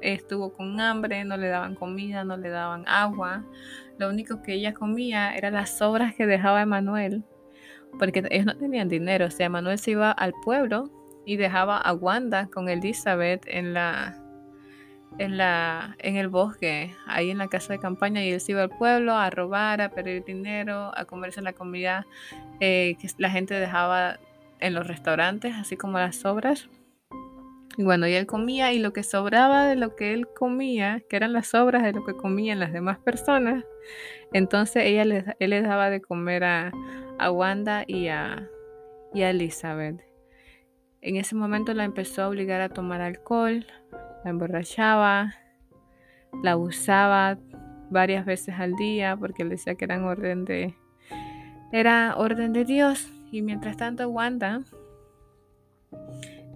estuvo 0.00 0.52
con 0.52 0.80
hambre, 0.80 1.24
no 1.24 1.36
le 1.36 1.46
daban 1.46 1.76
comida, 1.76 2.24
no 2.24 2.36
le 2.36 2.48
daban 2.48 2.82
agua. 2.88 3.44
Lo 3.98 4.08
único 4.08 4.42
que 4.42 4.54
ella 4.54 4.74
comía 4.74 5.32
eran 5.36 5.54
las 5.54 5.78
sobras 5.78 6.16
que 6.16 6.26
dejaba 6.26 6.62
Emanuel 6.62 7.22
porque 8.00 8.24
ellos 8.30 8.46
no 8.46 8.56
tenían 8.56 8.88
dinero. 8.88 9.26
O 9.26 9.30
sea, 9.30 9.48
Manuel 9.48 9.78
se 9.78 9.92
iba 9.92 10.10
al 10.10 10.32
pueblo 10.44 10.90
y 11.24 11.36
dejaba 11.36 11.78
a 11.78 11.92
Wanda 11.92 12.48
con 12.52 12.68
Elizabeth 12.68 13.44
en 13.46 13.74
la 13.74 14.20
en 15.16 15.36
la 15.36 15.96
en 15.98 16.16
el 16.16 16.28
bosque, 16.28 16.94
ahí 17.06 17.30
en 17.30 17.38
la 17.38 17.48
casa 17.48 17.72
de 17.72 17.78
campaña 17.78 18.22
y 18.24 18.30
él 18.30 18.40
se 18.40 18.52
iba 18.52 18.62
al 18.62 18.70
pueblo 18.70 19.14
a 19.14 19.30
robar, 19.30 19.80
a 19.80 19.90
perder 19.90 20.24
dinero, 20.24 20.92
a 20.96 21.04
comerse 21.06 21.40
la 21.42 21.52
comida 21.52 22.06
eh, 22.60 22.96
que 23.00 23.08
la 23.18 23.30
gente 23.30 23.54
dejaba 23.54 24.18
en 24.60 24.74
los 24.74 24.86
restaurantes, 24.86 25.54
así 25.54 25.76
como 25.76 25.98
las 25.98 26.16
sobras. 26.16 26.68
Y 27.76 27.84
bueno, 27.84 28.08
y 28.08 28.14
él 28.14 28.26
comía 28.26 28.72
y 28.72 28.80
lo 28.80 28.92
que 28.92 29.04
sobraba 29.04 29.66
de 29.66 29.76
lo 29.76 29.94
que 29.94 30.12
él 30.12 30.26
comía, 30.26 31.00
que 31.08 31.14
eran 31.14 31.32
las 31.32 31.48
sobras 31.48 31.84
de 31.84 31.92
lo 31.92 32.04
que 32.04 32.16
comían 32.16 32.58
las 32.58 32.72
demás 32.72 32.98
personas, 32.98 33.64
entonces 34.32 34.84
ella 34.84 35.04
les, 35.04 35.24
él 35.38 35.50
les 35.50 35.62
daba 35.62 35.88
de 35.88 36.00
comer 36.00 36.42
a, 36.42 36.72
a 37.18 37.30
Wanda 37.30 37.84
y 37.86 38.08
a, 38.08 38.48
y 39.14 39.22
a 39.22 39.30
Elizabeth. 39.30 40.04
En 41.00 41.16
ese 41.16 41.36
momento 41.36 41.72
la 41.72 41.84
empezó 41.84 42.22
a 42.22 42.28
obligar 42.28 42.60
a 42.60 42.68
tomar 42.68 43.00
alcohol, 43.00 43.64
la 44.28 44.32
emborrachaba, 44.32 45.34
la 46.42 46.58
usaba 46.58 47.38
varias 47.88 48.26
veces 48.26 48.54
al 48.58 48.74
día 48.76 49.16
porque 49.16 49.42
él 49.42 49.48
decía 49.48 49.74
que 49.74 49.86
eran 49.86 50.04
orden 50.04 50.44
de 50.44 50.74
era 51.72 52.14
orden 52.14 52.52
de 52.52 52.66
Dios. 52.66 53.10
Y 53.32 53.40
mientras 53.40 53.78
tanto 53.78 54.06
Wanda 54.08 54.60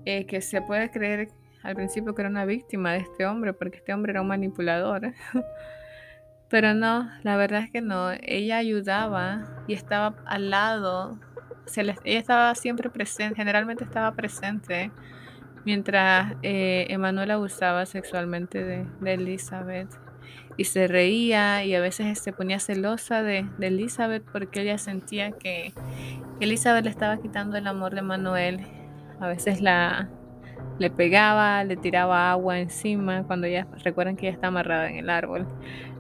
eh, 0.05 0.27
que 0.27 0.43
se 0.43 0.61
puede 0.61 0.91
creer 0.91 1.29
al 1.63 1.75
principio 1.75 2.15
que 2.15 2.23
era 2.23 2.29
una 2.29 2.45
víctima 2.45 2.93
de 2.93 2.99
este 2.99 3.25
hombre 3.25 3.55
porque 3.55 3.79
este 3.79 3.95
hombre 3.95 4.13
era 4.13 4.21
un 4.21 4.29
manipulador. 4.29 5.15
Pero 6.51 6.75
no 6.75 7.09
la 7.23 7.37
verdad 7.39 7.63
es 7.63 7.71
que 7.71 7.81
no. 7.81 8.11
Ella 8.21 8.59
ayudaba 8.59 9.65
y 9.67 9.73
estaba 9.73 10.15
al 10.27 10.51
lado 10.51 11.19
ella 11.75 12.19
estaba 12.19 12.55
siempre 12.55 12.91
presente 12.91 13.37
generalmente 13.37 13.85
estaba 13.85 14.13
presente 14.15 14.91
mientras 15.65 16.35
eh, 16.43 16.87
Emanuela 16.89 17.35
abusaba 17.35 17.87
sexualmente 17.87 18.65
de, 18.65 18.87
Elizabeth 19.05 19.89
y 20.57 20.65
se 20.65 20.87
reía 20.87 21.65
y 21.65 21.75
a 21.75 21.81
veces 21.81 22.19
se 22.19 22.33
ponía 22.33 22.59
celosa 22.59 23.23
de, 23.23 23.47
Elizabeth 23.61 24.25
porque 24.31 24.63
ella 24.63 24.79
sentía 24.79 25.33
que 25.33 25.73
Elizabeth 26.41 26.85
le 26.85 26.91
estaba 26.91 27.19
quitando 27.19 27.57
el 27.57 27.67
amor 27.67 27.95
de 27.95 28.03
Manuel. 28.03 28.61
A 29.21 29.29
veces 29.29 29.61
la 29.61 30.11
le 30.79 30.91
pegaba, 30.91 31.65
le 31.65 31.77
tiraba 31.77 32.31
agua 32.31 32.59
encima 32.59 33.25
cuando 33.25 33.47
ella 33.47 33.67
recuerdan 33.85 34.17
que 34.17 34.27
ella 34.27 34.35
está 34.35 34.49
amarrada 34.49 34.89
en 34.91 34.97
el 34.97 35.11
árbol. 35.11 35.47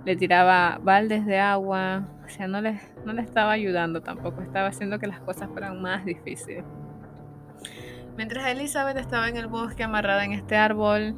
Le 0.04 0.16
tiraba 0.16 0.80
baldes 0.82 1.24
de 1.26 1.38
agua, 1.38 2.08
o 2.24 2.28
sea, 2.28 2.48
no 2.48 2.60
le, 2.60 2.80
no 3.04 3.12
le 3.12 3.22
estaba 3.22 3.52
ayudando 3.52 4.00
tampoco, 4.00 4.42
estaba 4.42 4.68
haciendo 4.68 4.98
que 4.98 5.06
las 5.06 5.20
cosas 5.20 5.48
fueran 5.50 5.80
más 5.80 6.04
difíciles. 6.04 6.64
Mientras 8.16 8.46
Elizabeth 8.46 8.96
estaba 8.98 9.28
en 9.28 9.36
el 9.36 9.46
bosque 9.46 9.84
amarrada 9.84 10.24
en 10.24 10.32
este 10.32 10.56
árbol, 10.56 11.14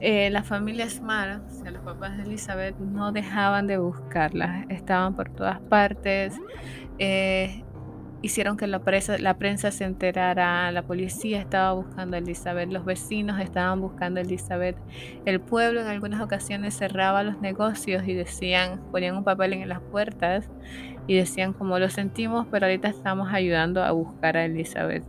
eh, 0.00 0.30
la 0.30 0.42
familia 0.42 0.88
Smart, 0.88 1.42
o 1.46 1.50
sea, 1.50 1.70
los 1.70 1.82
papás 1.82 2.16
de 2.16 2.22
Elizabeth, 2.22 2.76
no 2.78 3.12
dejaban 3.12 3.66
de 3.66 3.76
buscarla. 3.76 4.64
Estaban 4.70 5.14
por 5.14 5.28
todas 5.28 5.60
partes. 5.60 6.40
Eh, 6.98 7.62
hicieron 8.22 8.56
que 8.56 8.66
la, 8.66 8.80
la 9.18 9.38
prensa 9.38 9.70
se 9.70 9.84
enterara. 9.84 10.72
La 10.72 10.82
policía 10.82 11.38
estaba 11.38 11.72
buscando 11.72 12.16
a 12.16 12.18
Elizabeth. 12.18 12.70
Los 12.70 12.86
vecinos 12.86 13.38
estaban 13.40 13.80
buscando 13.82 14.20
a 14.20 14.22
Elizabeth. 14.22 14.76
El 15.26 15.40
pueblo 15.40 15.82
en 15.82 15.86
algunas 15.86 16.22
ocasiones 16.22 16.76
cerraba 16.76 17.22
los 17.22 17.40
negocios 17.40 18.08
y 18.08 18.14
decían, 18.14 18.80
ponían 18.90 19.16
un 19.16 19.24
papel 19.24 19.52
en 19.52 19.68
las 19.68 19.80
puertas 19.80 20.50
y 21.06 21.16
decían 21.16 21.52
como 21.52 21.78
lo 21.78 21.90
sentimos, 21.90 22.46
pero 22.50 22.66
ahorita 22.66 22.88
estamos 22.88 23.32
ayudando 23.32 23.84
a 23.84 23.92
buscar 23.92 24.38
a 24.38 24.46
Elizabeth. 24.46 25.04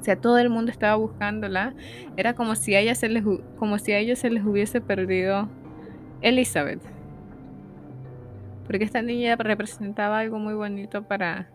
O 0.00 0.04
sea, 0.04 0.16
todo 0.16 0.38
el 0.38 0.48
mundo 0.48 0.70
estaba 0.70 0.94
buscándola. 0.96 1.74
Era 2.16 2.34
como 2.34 2.54
si 2.54 2.74
a, 2.74 2.80
ella 2.80 2.94
se 2.94 3.08
les, 3.08 3.22
como 3.58 3.78
si 3.78 3.92
a 3.92 3.98
ellos 3.98 4.18
se 4.18 4.30
les 4.30 4.44
hubiese 4.44 4.80
perdido 4.80 5.48
Elizabeth. 6.22 6.80
Porque 8.66 8.84
esta 8.84 9.02
niña 9.02 9.36
representaba 9.36 10.20
algo 10.20 10.38
muy 10.38 10.54
bonito 10.54 11.02
para, 11.02 11.50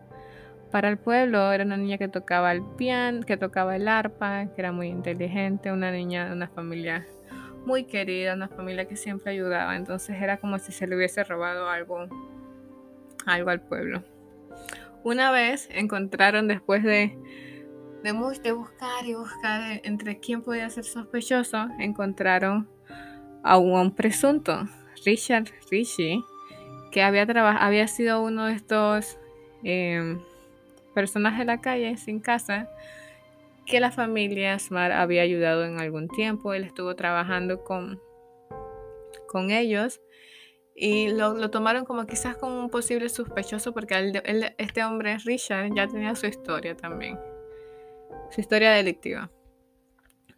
para 0.70 0.88
el 0.88 0.96
pueblo. 0.96 1.50
Era 1.52 1.64
una 1.64 1.76
niña 1.76 1.98
que 1.98 2.08
tocaba 2.08 2.52
el 2.52 2.62
piano, 2.62 3.22
que 3.22 3.36
tocaba 3.36 3.74
el 3.74 3.88
arpa, 3.88 4.46
que 4.54 4.60
era 4.60 4.70
muy 4.70 4.88
inteligente, 4.88 5.72
una 5.72 5.90
niña 5.90 6.26
de 6.26 6.32
una 6.32 6.46
familia 6.46 7.04
muy 7.64 7.84
querida, 7.84 8.34
una 8.34 8.48
familia 8.48 8.86
que 8.86 8.94
siempre 8.94 9.32
ayudaba. 9.32 9.76
Entonces 9.76 10.16
era 10.22 10.36
como 10.36 10.58
si 10.60 10.70
se 10.70 10.86
le 10.86 10.94
hubiese 10.94 11.24
robado 11.24 11.68
algo, 11.68 12.06
algo 13.26 13.50
al 13.50 13.60
pueblo. 13.60 14.04
Una 15.02 15.30
vez 15.32 15.68
encontraron 15.72 16.48
después 16.48 16.82
de 16.84 17.18
de, 18.06 18.52
buscar 18.52 19.04
y 19.04 19.14
buscar 19.14 19.80
entre 19.82 20.20
quién 20.20 20.40
podía 20.40 20.70
ser 20.70 20.84
sospechoso, 20.84 21.66
encontraron 21.80 22.68
a 23.42 23.58
un, 23.58 23.92
presunto, 23.94 24.68
Richard 25.04 25.46
Richie, 25.70 26.22
que 26.92 27.02
había, 27.02 27.22
había 27.22 27.88
sido 27.88 28.22
uno 28.22 28.46
de 28.46 28.54
estos 28.54 29.18
em, 29.64 30.20
personajes 30.94 31.40
de 31.40 31.44
la 31.46 31.60
calle 31.60 31.96
sin 31.96 32.20
casa 32.20 32.70
que 33.66 33.80
la 33.80 33.90
familia 33.90 34.56
Smart 34.60 34.92
había 34.92 35.22
ayudado 35.22 35.64
en 35.64 35.80
algún 35.80 36.08
tiempo. 36.08 36.54
Él 36.54 36.62
estuvo 36.62 36.94
trabajando 36.94 37.64
con, 37.64 38.00
con 39.26 39.50
ellos 39.50 40.00
y 40.76 41.08
lo, 41.08 41.50
tomaron 41.50 41.84
como 41.84 42.06
quizás 42.06 42.36
como 42.36 42.60
un 42.60 42.70
posible 42.70 43.08
sospechoso 43.08 43.72
porque 43.74 44.12
este 44.58 44.84
hombre, 44.84 45.18
Richard, 45.24 45.74
ya 45.74 45.88
tenía 45.88 46.14
su 46.14 46.26
historia 46.26 46.76
también 46.76 47.18
su 48.30 48.40
historia 48.40 48.72
delictiva. 48.72 49.30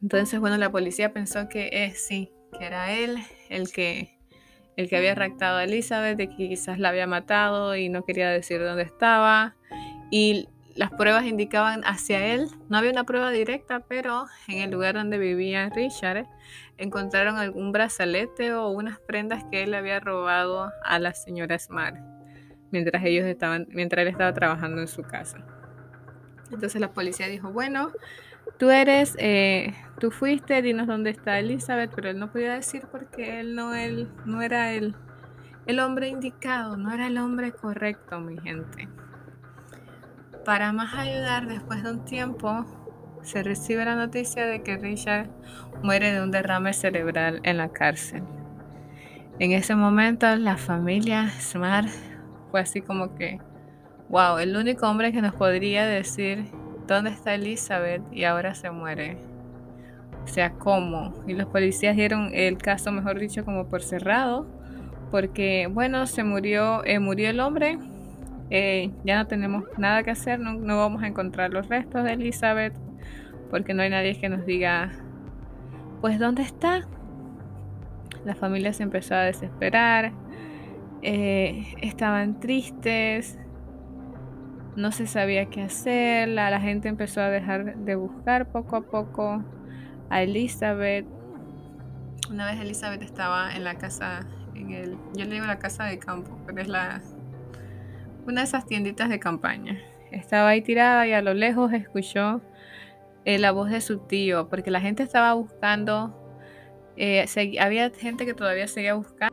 Entonces, 0.03 0.39
bueno, 0.41 0.57
la 0.57 0.71
policía 0.71 1.13
pensó 1.13 1.49
que 1.49 1.71
es 1.73 2.07
sí, 2.07 2.33
que 2.59 2.65
era 2.65 2.93
él 2.93 3.19
el 3.49 3.73
que, 3.73 4.19
el 4.77 4.89
que 4.89 4.97
había 4.97 5.15
raptado 5.15 5.59
a 5.59 5.65
Elizabeth, 5.65 6.17
de 6.17 6.29
que 6.29 6.37
quizás 6.37 6.79
la 6.79 6.91
había 6.91 7.07
matado 7.07 7.75
y 7.77 7.89
no 7.89 8.05
quería 8.05 8.31
decir 8.31 8.61
dónde 8.61 8.83
estaba. 8.83 9.57
Y 10.11 10.49
las 10.75 10.93
pruebas 10.93 11.25
indicaban 11.25 11.83
hacia 11.85 12.35
él. 12.35 12.49
No 12.69 12.79
había 12.79 12.93
una 12.93 13.05
prueba 13.05 13.31
directa, 13.31 13.81
pero 13.81 14.27
en 14.47 14.59
el 14.59 14.71
lugar 14.71 14.95
donde 14.95 15.19
vivía 15.19 15.69
Richard 15.71 16.27
encontraron 16.77 17.37
algún 17.37 17.73
brazalete 17.73 18.53
o 18.53 18.69
unas 18.69 19.01
prendas 19.01 19.45
que 19.51 19.65
él 19.65 19.75
había 19.75 19.99
robado 19.99 20.71
a 20.85 20.99
la 21.01 21.13
señora 21.13 21.59
Smart 21.59 21.97
mientras 22.71 23.05
ellos 23.05 23.25
estaban, 23.27 23.67
mientras 23.71 24.03
él 24.03 24.09
estaba 24.09 24.33
trabajando 24.33 24.81
en 24.81 24.89
su 24.89 25.03
casa. 25.03 25.39
Entonces 26.51 26.81
la 26.81 26.91
policía 26.93 27.29
dijo, 27.29 27.53
bueno, 27.53 27.93
tú 28.59 28.71
eres, 28.71 29.15
eh, 29.19 29.75
tú 29.99 30.11
fuiste, 30.11 30.63
dinos 30.63 30.87
dónde 30.87 31.11
está 31.11 31.39
Elizabeth, 31.39 31.93
pero 31.95 32.11
él 32.11 32.19
no 32.19 32.31
podía 32.31 32.55
decir 32.55 32.83
porque 32.91 33.41
él 33.41 33.55
no, 33.55 33.75
él, 33.75 34.09
no 34.25 34.43
era 34.43 34.73
el, 34.73 34.95
el 35.67 35.81
hombre 35.81 36.09
indicado, 36.09 36.77
no 36.77 36.93
era 36.93 37.07
el 37.07 37.19
hombre 37.19 37.53
correcto, 37.53 38.21
mi 38.21 38.39
gente. 38.39 38.89
Para 40.45 40.73
más 40.73 40.95
ayudar, 40.95 41.47
después 41.47 41.83
de 41.83 41.91
un 41.91 42.05
tiempo, 42.05 42.65
se 43.23 43.43
recibe 43.43 43.85
la 43.85 43.97
noticia 43.97 44.47
de 44.47 44.63
que 44.63 44.79
Richard 44.79 45.29
muere 45.83 46.13
de 46.13 46.23
un 46.23 46.31
derrame 46.31 46.73
cerebral 46.73 47.41
en 47.43 47.59
la 47.59 47.69
cárcel. 47.69 48.23
En 49.39 49.53
ese 49.53 49.75
momento, 49.75 50.35
la 50.37 50.57
familia 50.57 51.29
Smart 51.39 51.89
fue 52.51 52.61
así 52.61 52.81
como 52.81 53.15
que 53.15 53.39
Wow, 54.09 54.39
el 54.39 54.57
único 54.57 54.89
hombre 54.89 55.13
que 55.13 55.21
nos 55.21 55.35
podría 55.35 55.85
decir 55.85 56.47
dónde 56.87 57.11
está 57.11 57.35
Elizabeth 57.35 58.03
y 58.11 58.25
ahora 58.25 58.55
se 58.55 58.71
muere. 58.71 59.19
O 60.25 60.27
sea, 60.27 60.53
¿cómo? 60.53 61.13
Y 61.27 61.35
los 61.35 61.47
policías 61.47 61.95
dieron 61.95 62.31
el 62.33 62.57
caso, 62.57 62.91
mejor 62.91 63.19
dicho, 63.19 63.45
como 63.45 63.69
por 63.69 63.83
cerrado, 63.83 64.47
porque, 65.11 65.69
bueno, 65.71 66.07
se 66.07 66.25
murió, 66.25 66.83
eh, 66.87 66.99
murió 67.01 67.29
el 67.29 67.39
hombre, 67.41 67.79
eh, 68.49 68.91
ya 69.05 69.19
no 69.19 69.27
tenemos 69.27 69.65
nada 69.77 70.03
que 70.03 70.11
hacer, 70.11 70.41
no, 70.41 70.79
vamos 70.79 71.03
a 71.03 71.07
encontrar 71.07 71.53
los 71.53 71.69
restos 71.69 72.03
de 72.05 72.15
Elizabeth, 72.15 72.73
porque 73.51 73.75
no 73.75 73.83
hay 73.83 73.91
nadie 73.91 74.19
que 74.19 74.31
nos 74.31 74.47
diga, 74.47 74.91
pues, 76.01 76.19
¿dónde 76.19 76.43
está? 76.43 76.89
La 78.25 78.35
familia 78.35 78.73
se 78.73 78.85
empezó 78.85 79.17
a 79.17 79.21
desesperar, 79.21 80.13
eh, 81.03 81.75
estaban 81.83 82.41
tristes, 82.41 83.39
no 84.79 84.93
se 84.93 85.09
sabía 85.09 85.47
qué 85.47 85.63
hacer, 85.63 86.29
la, 86.29 86.61
gente 86.61 86.89
empezó 86.89 87.21
a 87.21 87.29
dejar 87.29 87.77
de 87.77 87.97
buscar 87.97 88.51
poco 88.53 88.77
a 88.77 88.83
poco 88.83 89.43
a 90.09 90.23
Elizabeth. 90.23 91.05
Una 92.31 92.47
vez 92.47 92.61
Elizabeth 92.61 93.03
estaba 93.03 93.55
en 93.57 93.65
la 93.65 93.75
casa, 93.75 94.21
en 94.55 94.71
el, 94.71 94.97
yo 95.15 95.25
le 95.25 95.35
digo 95.35 95.47
la 95.47 95.59
casa 95.59 95.85
de 95.85 95.99
campo, 95.99 96.39
pero 96.47 96.63
es 96.63 96.69
la 96.69 97.03
una 98.25 98.43
de 98.43 98.47
esas 98.47 98.67
tienditas 98.67 99.09
de 99.09 99.19
campaña. 99.19 99.79
Estaba 100.13 100.51
ahí 100.51 100.63
tirada 100.63 101.07
y 101.07 101.13
a 101.13 101.23
lo 101.23 101.35
lejos 101.35 101.73
escuchó 101.73 102.41
eh, 103.25 103.39
la 103.39 103.51
voz 103.51 103.71
de 103.71 103.81
su 103.81 103.99
tío, 103.99 104.49
porque 104.49 104.71
la 104.71 104.81
gente 104.81 105.03
estaba 105.03 105.33
buscando, 105.33 106.15
eh, 106.97 107.27
había 107.59 107.91
gente 107.91 108.27
que 108.27 108.35
todavía 108.35 108.69
seguía 108.69 108.95
buscando. 108.95 109.28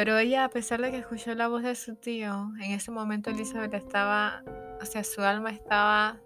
Pero 0.00 0.16
ella, 0.16 0.46
a 0.46 0.48
pesar 0.48 0.80
de 0.80 0.90
que 0.90 0.96
escuchó 0.96 1.34
la 1.34 1.48
voz 1.48 1.62
de 1.62 1.74
su 1.74 1.94
tío, 1.94 2.52
en 2.58 2.70
ese 2.70 2.90
momento 2.90 3.28
Elizabeth 3.28 3.74
estaba, 3.74 4.42
o 4.80 4.86
sea, 4.86 5.04
su 5.04 5.20
alma 5.20 5.50
estaba 5.50 6.16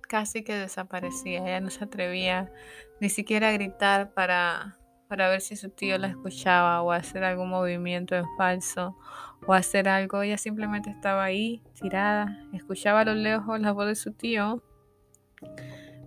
casi 0.00 0.42
que 0.42 0.54
desaparecía. 0.54 1.40
Ella 1.40 1.60
no 1.60 1.68
se 1.68 1.84
atrevía 1.84 2.50
ni 2.98 3.10
siquiera 3.10 3.50
a 3.50 3.52
gritar 3.52 4.14
para, 4.14 4.78
para 5.08 5.28
ver 5.28 5.42
si 5.42 5.56
su 5.56 5.68
tío 5.68 5.98
la 5.98 6.06
escuchaba 6.06 6.80
o 6.80 6.90
hacer 6.90 7.22
algún 7.22 7.50
movimiento 7.50 8.14
en 8.14 8.24
falso 8.38 8.96
o 9.46 9.52
hacer 9.52 9.90
algo. 9.90 10.22
Ella 10.22 10.38
simplemente 10.38 10.88
estaba 10.88 11.22
ahí, 11.22 11.62
tirada, 11.78 12.48
escuchaba 12.54 13.00
a 13.00 13.04
lo 13.04 13.14
lejos 13.14 13.60
la 13.60 13.72
voz 13.72 13.88
de 13.88 13.94
su 13.94 14.14
tío, 14.14 14.62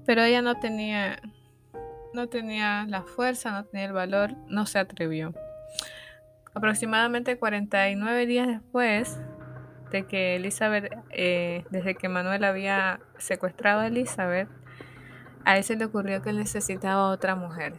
pero 0.08 0.23
ella 0.23 0.41
no 0.41 0.60
tenía, 0.60 1.21
no 2.15 2.30
tenía 2.30 2.88
la 2.89 3.04
fuerza, 3.04 3.52
no 3.52 3.63
tenía 3.65 3.86
el 3.86 3.93
valor, 3.93 4.36
no 4.47 4.65
se 4.65 4.80
atrevió. 4.80 5.36
Aproximadamente 6.53 7.38
49 7.38 8.25
días 8.25 8.47
después 8.47 9.21
de 9.91 10.05
que 10.05 10.35
Elizabeth, 10.35 10.91
eh, 11.12 11.63
desde 11.69 11.95
que 11.95 12.09
Manuel 12.09 12.43
había 12.43 12.99
secuestrado 13.17 13.81
a 13.81 13.88
Elizabeth, 13.88 14.49
a 15.45 15.57
él 15.57 15.63
se 15.63 15.75
le 15.75 15.85
ocurrió 15.85 16.21
que 16.21 16.33
necesitaba 16.33 17.09
otra 17.09 17.35
mujer, 17.35 17.73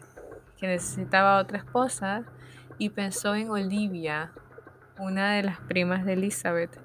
que 0.57 0.67
necesitaba 0.67 1.39
otra 1.39 1.59
esposa 1.59 2.25
y 2.79 2.91
pensó 2.91 3.35
en 3.35 3.51
Olivia, 3.51 4.33
una 4.99 5.33
de 5.33 5.43
las 5.43 5.61
primas 5.61 6.05
de 6.05 6.15
Elizabeth. 6.15 6.81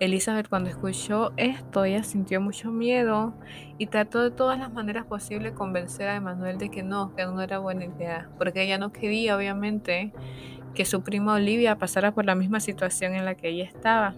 Elizabeth 0.00 0.48
cuando 0.48 0.70
escuchó 0.70 1.32
esto, 1.36 1.84
ella 1.84 2.02
sintió 2.02 2.40
mucho 2.40 2.70
miedo 2.70 3.34
y 3.76 3.86
trató 3.86 4.22
de 4.22 4.30
todas 4.30 4.58
las 4.58 4.72
maneras 4.72 5.04
posibles 5.06 5.52
convencer 5.52 6.08
a 6.08 6.16
Emanuel 6.16 6.58
de 6.58 6.70
que 6.70 6.82
no, 6.82 7.14
que 7.14 7.24
no 7.24 7.40
era 7.40 7.58
buena 7.58 7.84
idea, 7.84 8.28
porque 8.38 8.62
ella 8.62 8.78
no 8.78 8.92
quería 8.92 9.36
obviamente 9.36 10.12
que 10.74 10.84
su 10.84 11.02
prima 11.02 11.34
Olivia 11.34 11.76
pasara 11.76 12.12
por 12.12 12.24
la 12.24 12.34
misma 12.34 12.60
situación 12.60 13.14
en 13.14 13.24
la 13.24 13.34
que 13.34 13.48
ella 13.48 13.64
estaba. 13.64 14.14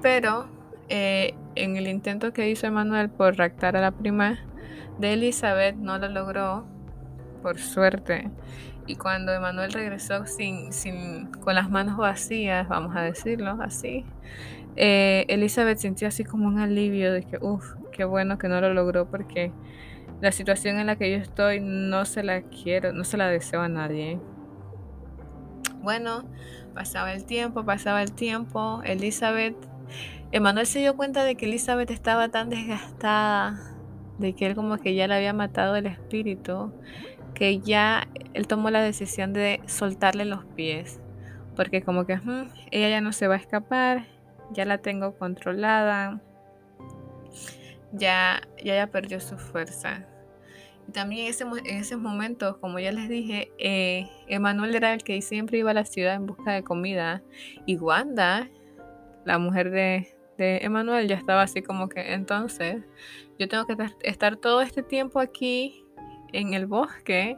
Pero 0.00 0.48
eh, 0.88 1.34
en 1.54 1.76
el 1.76 1.86
intento 1.86 2.32
que 2.32 2.50
hizo 2.50 2.66
Emanuel 2.66 3.08
por 3.08 3.36
raptar 3.36 3.76
a 3.76 3.80
la 3.80 3.90
prima 3.92 4.38
de 4.98 5.14
Elizabeth, 5.14 5.76
no 5.76 5.98
lo 5.98 6.08
logró, 6.08 6.66
por 7.42 7.58
suerte. 7.58 8.30
Y 8.86 8.96
cuando 8.96 9.32
Emanuel 9.32 9.72
regresó 9.72 10.26
sin, 10.26 10.72
sin, 10.72 11.26
con 11.26 11.54
las 11.54 11.70
manos 11.70 11.96
vacías, 11.96 12.68
vamos 12.68 12.96
a 12.96 13.02
decirlo 13.02 13.56
así, 13.60 14.04
eh, 14.76 15.24
Elizabeth 15.28 15.78
sintió 15.78 16.08
así 16.08 16.24
como 16.24 16.48
un 16.48 16.58
alivio 16.58 17.12
de 17.12 17.22
que, 17.22 17.38
uff, 17.40 17.74
qué 17.92 18.04
bueno 18.04 18.38
que 18.38 18.48
no 18.48 18.60
lo 18.60 18.72
logró 18.74 19.06
porque 19.06 19.52
la 20.20 20.32
situación 20.32 20.78
en 20.78 20.86
la 20.86 20.96
que 20.96 21.10
yo 21.10 21.18
estoy 21.18 21.60
no 21.60 22.04
se 22.04 22.22
la 22.22 22.42
quiero, 22.42 22.92
no 22.92 23.04
se 23.04 23.16
la 23.16 23.28
deseo 23.28 23.60
a 23.60 23.68
nadie. 23.68 24.18
Bueno, 25.82 26.24
pasaba 26.74 27.12
el 27.12 27.24
tiempo, 27.24 27.64
pasaba 27.64 28.02
el 28.02 28.12
tiempo, 28.12 28.80
Elizabeth 28.84 29.56
Emanuel 30.32 30.66
se 30.66 30.78
dio 30.78 30.96
cuenta 30.96 31.24
de 31.24 31.34
que 31.34 31.44
Elizabeth 31.44 31.90
estaba 31.90 32.30
tan 32.30 32.48
desgastada, 32.48 33.60
de 34.18 34.34
que 34.34 34.46
él 34.46 34.54
como 34.54 34.78
que 34.78 34.94
ya 34.94 35.06
le 35.06 35.14
había 35.14 35.34
matado 35.34 35.76
el 35.76 35.84
espíritu, 35.84 36.72
que 37.34 37.60
ya 37.60 38.08
él 38.32 38.46
tomó 38.46 38.70
la 38.70 38.80
decisión 38.80 39.34
de 39.34 39.60
soltarle 39.66 40.24
los 40.24 40.44
pies, 40.46 41.00
porque 41.54 41.82
como 41.82 42.06
que 42.06 42.18
ella 42.70 42.88
ya 42.88 43.00
no 43.02 43.12
se 43.12 43.28
va 43.28 43.34
a 43.34 43.38
escapar, 43.38 44.06
ya 44.52 44.64
la 44.64 44.78
tengo 44.78 45.18
controlada, 45.18 46.22
ya, 47.92 48.40
ya, 48.64 48.74
ya 48.74 48.86
perdió 48.86 49.20
su 49.20 49.36
fuerza. 49.36 50.06
También 50.92 51.32
en, 51.32 51.76
esos 51.76 52.00
momentos, 52.00 52.56
como 52.58 52.78
ya 52.78 52.92
les 52.92 53.08
dije, 53.08 53.52
eh, 53.58 54.08
Emanuel 54.26 54.74
era 54.74 54.92
el 54.92 55.02
que 55.02 55.20
siempre 55.22 55.58
iba 55.58 55.70
a 55.70 55.74
la 55.74 55.84
ciudad 55.84 56.14
en 56.14 56.26
busca 56.26 56.52
de 56.52 56.62
comida. 56.62 57.22
Y 57.66 57.76
Wanda, 57.76 58.48
la 59.24 59.38
mujer 59.38 59.70
de, 59.70 60.14
de 60.38 60.58
Emanuel, 60.58 61.08
ya 61.08 61.16
estaba 61.16 61.42
así 61.42 61.62
como 61.62 61.88
que 61.88 62.12
entonces 62.12 62.82
yo 63.38 63.48
tengo 63.48 63.66
que 63.66 63.76
estar 64.02 64.36
todo 64.36 64.60
este 64.60 64.82
tiempo 64.82 65.20
aquí 65.20 65.84
en 66.32 66.54
el 66.54 66.66
bosque 66.66 67.36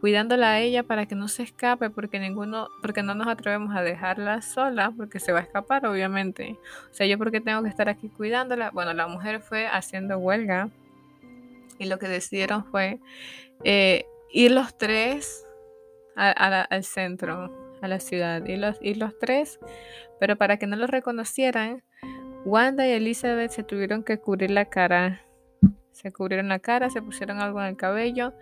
cuidándola 0.00 0.52
a 0.52 0.60
ella 0.60 0.82
para 0.82 1.06
que 1.06 1.14
no 1.14 1.28
se 1.28 1.42
escape 1.42 1.90
porque 1.90 2.18
ninguno 2.18 2.68
porque 2.82 3.02
no 3.02 3.14
nos 3.14 3.28
atrevemos 3.28 3.74
a 3.74 3.82
dejarla 3.82 4.42
sola 4.42 4.92
porque 4.96 5.20
se 5.20 5.32
va 5.32 5.40
a 5.40 5.42
escapar 5.42 5.86
obviamente 5.86 6.58
o 6.90 6.94
sea 6.94 7.06
yo 7.06 7.18
porque 7.18 7.40
tengo 7.40 7.62
que 7.62 7.68
estar 7.68 7.88
aquí 7.88 8.08
cuidándola 8.10 8.70
bueno 8.70 8.92
la 8.92 9.06
mujer 9.08 9.40
fue 9.40 9.66
haciendo 9.66 10.18
huelga 10.18 10.68
y 11.78 11.86
lo 11.86 11.98
que 11.98 12.08
decidieron 12.08 12.64
fue 12.66 13.00
eh, 13.64 14.04
ir 14.30 14.52
los 14.52 14.76
tres 14.76 15.44
al 16.14 16.84
centro 16.84 17.76
a 17.82 17.88
la 17.88 18.00
ciudad 18.00 18.44
y 18.46 18.56
los, 18.56 18.78
ir 18.80 18.96
los 18.96 19.18
tres 19.18 19.58
pero 20.18 20.36
para 20.36 20.56
que 20.56 20.66
no 20.66 20.76
los 20.76 20.88
reconocieran 20.88 21.82
Wanda 22.46 22.86
y 22.86 22.92
Elizabeth 22.92 23.50
se 23.50 23.64
tuvieron 23.64 24.02
que 24.02 24.18
cubrir 24.18 24.50
la 24.50 24.64
cara 24.64 25.26
se 25.96 26.12
cubrieron 26.12 26.48
la 26.48 26.58
cara, 26.58 26.90
se 26.90 27.00
pusieron 27.00 27.40
algo 27.40 27.60
en 27.60 27.68
el 27.68 27.76
cabello 27.76 28.34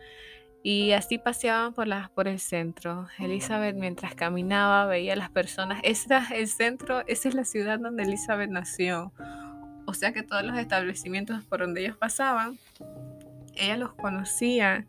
y 0.62 0.92
así 0.92 1.18
paseaban 1.18 1.72
por, 1.72 1.86
por 2.14 2.26
el 2.26 2.40
centro. 2.40 3.06
Elizabeth 3.18 3.76
mientras 3.76 4.14
caminaba 4.14 4.86
veía 4.86 5.12
a 5.12 5.16
las 5.16 5.30
personas. 5.30 5.80
Ese 5.84 6.16
es 6.16 6.30
el 6.32 6.48
centro, 6.48 7.02
esa 7.06 7.28
es 7.28 7.34
la 7.34 7.44
ciudad 7.44 7.78
donde 7.78 8.02
Elizabeth 8.02 8.50
nació. 8.50 9.12
O 9.86 9.94
sea 9.94 10.12
que 10.12 10.22
todos 10.22 10.42
los 10.42 10.58
establecimientos 10.58 11.44
por 11.44 11.60
donde 11.60 11.82
ellos 11.82 11.96
pasaban, 11.96 12.58
ella 13.56 13.76
los 13.76 13.92
conocía 13.94 14.86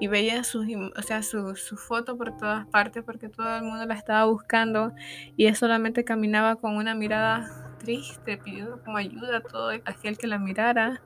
y 0.00 0.08
veía 0.08 0.44
sus, 0.44 0.66
o 0.96 1.02
sea, 1.02 1.22
su, 1.22 1.54
foto 1.76 2.16
por 2.16 2.36
todas 2.36 2.66
partes 2.66 3.02
porque 3.04 3.28
todo 3.28 3.56
el 3.56 3.62
mundo 3.62 3.86
la 3.86 3.94
estaba 3.94 4.24
buscando 4.24 4.92
y 5.36 5.46
ella 5.46 5.54
solamente 5.54 6.04
caminaba 6.04 6.56
con 6.56 6.76
una 6.76 6.94
mirada 6.94 7.74
triste, 7.78 8.38
pidiendo 8.38 8.82
como 8.82 8.96
ayuda 8.96 9.38
a 9.38 9.40
todo 9.40 9.70
aquel 9.70 10.18
que 10.18 10.26
la 10.26 10.38
mirara, 10.38 11.00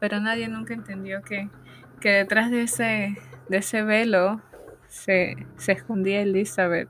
pero 0.00 0.20
nadie 0.20 0.48
nunca 0.48 0.74
entendió 0.74 1.22
que, 1.22 1.48
que 2.00 2.10
detrás 2.10 2.50
de 2.50 2.62
ese, 2.62 3.16
de 3.48 3.56
ese 3.58 3.82
velo 3.82 4.42
se, 4.88 5.36
se 5.56 5.72
escondía 5.72 6.20
Elizabeth, 6.20 6.88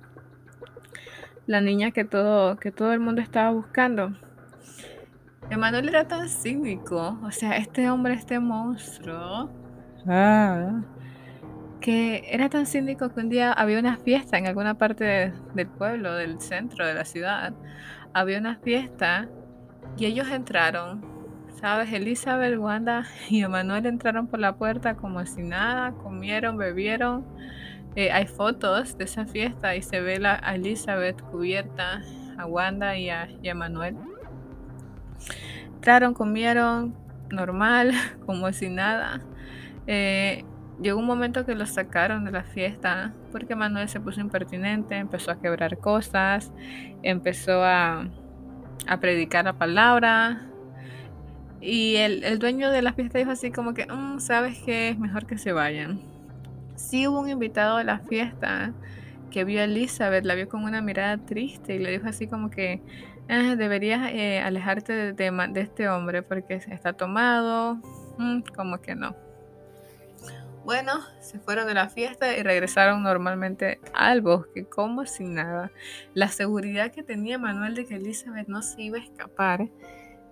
la 1.46 1.60
niña 1.60 1.90
que 1.90 2.04
todo, 2.04 2.56
que 2.56 2.72
todo 2.72 2.92
el 2.92 3.00
mundo 3.00 3.20
estaba 3.20 3.50
buscando. 3.50 4.12
Emanuel 5.48 5.88
era 5.88 6.08
tan 6.08 6.28
cínico, 6.28 7.18
o 7.22 7.30
sea, 7.30 7.56
este 7.56 7.88
hombre, 7.88 8.14
este 8.14 8.40
monstruo, 8.40 9.48
ah, 10.08 10.82
que 11.80 12.24
era 12.30 12.48
tan 12.48 12.66
cínico 12.66 13.10
que 13.10 13.20
un 13.20 13.28
día 13.28 13.52
había 13.52 13.78
una 13.78 13.96
fiesta 13.96 14.38
en 14.38 14.46
alguna 14.46 14.74
parte 14.74 15.32
del 15.54 15.66
pueblo, 15.68 16.14
del 16.14 16.40
centro 16.40 16.86
de 16.86 16.94
la 16.94 17.04
ciudad, 17.04 17.54
había 18.12 18.38
una 18.38 18.56
fiesta 18.56 19.28
y 19.96 20.06
ellos 20.06 20.28
entraron, 20.28 21.04
¿sabes? 21.60 21.92
Elizabeth, 21.92 22.58
Wanda 22.58 23.04
y 23.28 23.42
Emanuel 23.42 23.86
entraron 23.86 24.26
por 24.26 24.40
la 24.40 24.56
puerta 24.56 24.96
como 24.96 25.24
si 25.26 25.42
nada, 25.42 25.92
comieron, 25.92 26.56
bebieron. 26.56 27.24
Eh, 27.94 28.12
hay 28.12 28.26
fotos 28.26 28.98
de 28.98 29.04
esa 29.04 29.24
fiesta 29.24 29.74
y 29.74 29.82
se 29.82 30.00
ve 30.00 30.18
la, 30.18 30.38
a 30.42 30.54
Elizabeth 30.54 31.22
cubierta, 31.30 32.02
a 32.36 32.46
Wanda 32.46 32.96
y 32.98 33.08
a, 33.08 33.28
Emanuel. 33.42 33.96
Entraron, 35.74 36.12
comieron, 36.12 36.94
normal, 37.30 37.92
como 38.26 38.52
si 38.52 38.68
nada. 38.68 39.22
Eh, 39.87 40.44
llegó 40.81 40.99
un 40.99 41.07
momento 41.07 41.46
que 41.46 41.55
los 41.55 41.70
sacaron 41.70 42.25
de 42.25 42.31
la 42.31 42.42
fiesta 42.42 43.14
porque 43.33 43.55
Manuel 43.55 43.88
se 43.88 44.01
puso 44.01 44.20
impertinente, 44.20 44.96
empezó 44.96 45.31
a 45.31 45.40
quebrar 45.40 45.79
cosas, 45.79 46.53
empezó 47.03 47.64
a, 47.64 48.09
predicar 49.01 49.44
la 49.44 49.55
palabra. 49.55 50.46
Y 51.61 51.96
el, 51.96 52.38
dueño 52.38 52.70
de 52.70 52.83
la 52.83 52.92
fiesta 52.92 53.18
dijo 53.18 53.31
así 53.31 53.51
como 53.51 53.75
que, 53.75 53.87
mm, 53.87 54.20
sabes 54.20 54.59
que 54.61 54.90
es 54.90 54.99
mejor 54.99 55.27
que 55.27 55.38
se 55.38 55.53
vayan. 55.53 56.01
Sí 56.77 57.09
hubo 57.09 57.20
un 57.20 57.29
invitado 57.31 57.79
de 57.79 57.85
la 57.85 57.99
fiesta 58.01 58.72
que 59.31 59.44
vio 59.44 59.61
a 59.61 59.64
Elizabeth, 59.64 60.25
la 60.25 60.35
vio 60.35 60.49
con 60.49 60.64
una 60.64 60.81
mirada 60.83 61.18
triste 61.18 61.75
y 61.75 61.79
le 61.79 61.90
dijo 61.90 62.07
así 62.09 62.27
como 62.27 62.51
que 62.51 62.83
ah, 63.29 63.57
deberías 63.57 64.11
eh, 64.12 64.40
alejarte 64.40 64.92
de, 64.92 65.12
de, 65.12 65.61
este 65.61 65.88
hombre 65.88 66.22
porque 66.22 66.55
está 66.55 66.92
tomado, 66.92 67.77
mm, 68.18 68.40
como 68.55 68.79
que 68.79 68.94
no. 68.94 69.25
Bueno, 70.66 70.94
se 71.20 71.38
fueron 71.38 71.68
de 71.68 71.74
la 71.74 71.88
fiesta 71.88 72.37
y 72.37 72.42
regresaron 72.42 73.05
normalmente 73.05 73.79
al 73.94 74.20
bosque, 74.20 74.64
como 74.64 75.07
sin 75.07 75.35
nada. 75.35 75.70
La 76.12 76.26
seguridad 76.26 76.90
que 76.90 77.05
tenía 77.05 77.38
Manuel 77.38 77.76
de 77.76 77.87
que 77.87 77.94
Elizabeth 77.94 78.48
no 78.48 78.62
se 78.62 78.83
iba 78.83 78.98
a 78.98 79.00
escapar, 79.00 79.68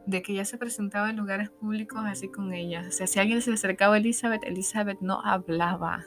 de 0.06 0.22
que 0.22 0.34
ya 0.34 0.44
se 0.44 0.58
presentaba 0.58 1.08
en 1.08 1.18
lugares 1.18 1.50
públicos 1.50 2.00
así 2.04 2.26
con 2.32 2.52
ella. 2.52 2.84
O 2.88 2.90
sea, 2.90 3.06
si 3.06 3.20
alguien 3.20 3.42
se 3.42 3.52
acercaba 3.52 3.94
a 3.94 3.98
Elizabeth, 3.98 4.42
Elizabeth 4.42 4.98
no 5.00 5.20
hablaba, 5.24 6.04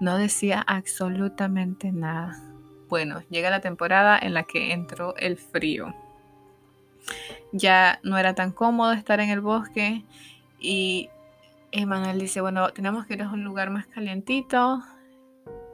no 0.00 0.16
decía 0.16 0.64
absolutamente 0.66 1.92
nada. 1.92 2.42
Bueno, 2.88 3.22
llega 3.28 3.50
la 3.50 3.60
temporada 3.60 4.18
en 4.18 4.32
la 4.32 4.44
que 4.44 4.72
entró 4.72 5.14
el 5.18 5.36
frío. 5.36 5.94
Ya 7.52 8.00
no 8.02 8.16
era 8.16 8.34
tan 8.34 8.50
cómodo 8.50 8.92
estar 8.92 9.20
en 9.20 9.28
el 9.28 9.42
bosque 9.42 10.06
y 10.58 11.10
Emanuel 11.72 12.18
dice, 12.18 12.40
bueno, 12.42 12.70
tenemos 12.70 13.06
que 13.06 13.14
ir 13.14 13.22
a 13.22 13.30
un 13.30 13.44
lugar 13.44 13.70
más 13.70 13.86
calientito. 13.86 14.80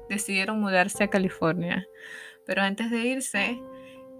Decidieron 0.09 0.61
mudarse 0.61 1.05
a 1.05 1.09
California. 1.09 1.85
Pero 2.47 2.63
antes 2.63 2.91
de 2.91 2.99
irse, 2.99 3.61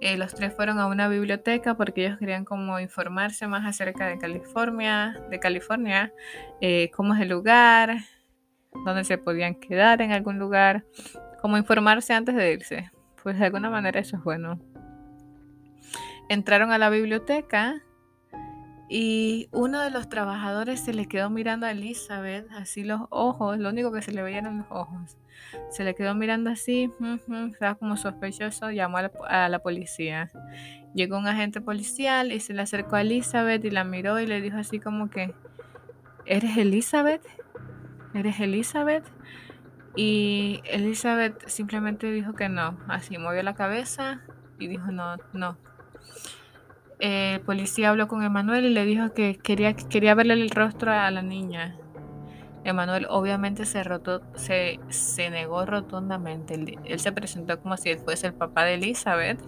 eh, 0.01 0.17
los 0.17 0.35
tres 0.35 0.53
fueron 0.55 0.79
a 0.81 0.87
una 0.87 1.09
biblioteca 1.09 1.77
porque 1.77 2.07
ellos 2.07 2.19
querían 2.19 2.45
como 2.45 2.79
informarse 2.79 3.47
más 3.47 3.65
acerca 3.65 4.07
de 4.07 4.19
California, 4.19 5.21
de 5.31 5.41
California, 5.41 6.13
eh, 6.61 6.91
cómo 6.95 7.15
es 7.15 7.21
el 7.21 7.31
lugar, 7.31 7.97
dónde 8.85 9.05
se 9.05 9.17
podían 9.17 9.55
quedar 9.55 10.03
en 10.03 10.13
algún 10.13 10.39
lugar, 10.39 10.85
como 11.41 11.57
informarse 11.57 12.13
antes 12.13 12.35
de 12.35 12.53
irse. 12.53 12.91
Pues 13.23 13.39
de 13.39 13.47
alguna 13.47 13.71
manera 13.71 14.01
eso 14.01 14.17
es 14.17 14.25
bueno. 14.25 14.61
Entraron 16.29 16.71
a 16.73 16.79
la 16.79 16.91
biblioteca 16.91 17.83
y 18.89 19.49
uno 19.53 19.81
de 19.81 19.91
los 19.91 20.09
trabajadores 20.09 20.81
se 20.81 20.95
le 20.95 21.07
quedó 21.07 21.29
mirando 21.29 21.67
a 21.67 21.73
Elizabeth, 21.73 22.51
así 22.53 22.85
los 22.85 23.03
ojos, 23.11 23.59
lo 23.59 23.69
único 23.69 23.93
que 23.93 24.01
se 24.01 24.13
le 24.13 24.23
veían 24.23 24.47
eran 24.47 24.59
los 24.59 24.67
ojos. 24.71 25.19
Se 25.71 25.85
le 25.85 25.95
quedó 25.95 26.15
mirando 26.15 26.51
así, 26.51 26.91
estaba 27.53 27.75
como 27.75 27.97
sospechoso, 27.99 28.71
llamó 28.71 28.99
a 28.99 29.49
la, 29.49 29.59
policía. 29.59 30.31
Llegó 30.95 31.19
un 31.19 31.29
agente 31.29 31.61
policial 31.61 32.33
y 32.33 32.41
se 32.41 32.55
le 32.55 32.63
acercó 32.63 32.97
a 32.97 33.03
Elizabeth 33.03 33.63
y 33.65 33.71
la 33.71 33.85
miró 33.85 34.21
y 34.21 34.27
le 34.27 34.41
dijo 34.41 34.57
así 34.57 34.81
como 34.81 35.11
que, 35.11 35.35
¿eres 36.25 36.57
Elizabeth? 36.57 37.23
¿Eres 38.15 38.41
Elizabeth? 38.41 39.05
Y 39.97 40.63
Elizabeth 40.65 41.47
simplemente 41.47 42.11
dijo 42.11 42.33
que 42.33 42.49
no, 42.49 42.79
así 42.89 43.19
movió 43.19 43.43
la 43.43 43.55
cabeza 43.55 44.23
y 44.59 44.67
dijo 44.69 44.93
no, 44.93 45.17
no, 45.33 45.59
el 46.99 47.41
policía 47.41 47.91
habló 47.91 48.09
con 48.09 48.23
Emanuel 48.23 48.67
y 48.67 48.71
le 48.71 48.85
dijo 48.85 49.13
que 49.15 49.37
quería, 49.37 49.75
quería 49.75 50.15
verle 50.15 50.35
el 50.35 50.51
rostro 50.51 50.93
a 50.93 51.11
la 51.11 51.23
niña. 51.23 51.77
Emanuel 52.65 53.07
obviamente 53.09 53.65
se, 53.65 53.83
rotó, 53.83 54.23
se, 54.35 54.81
se 54.89 55.31
negó 55.31 55.65
rotundamente. 55.65 56.79
Él, 56.85 57.01
se 57.01 57.13
presentó 57.13 57.61
como 57.61 57.77
si 57.77 57.91
él 57.91 57.99
fuese 57.99 58.27
el 58.27 58.35
papá 58.35 58.65
de 58.65 58.75
Elizabeth 58.75 59.41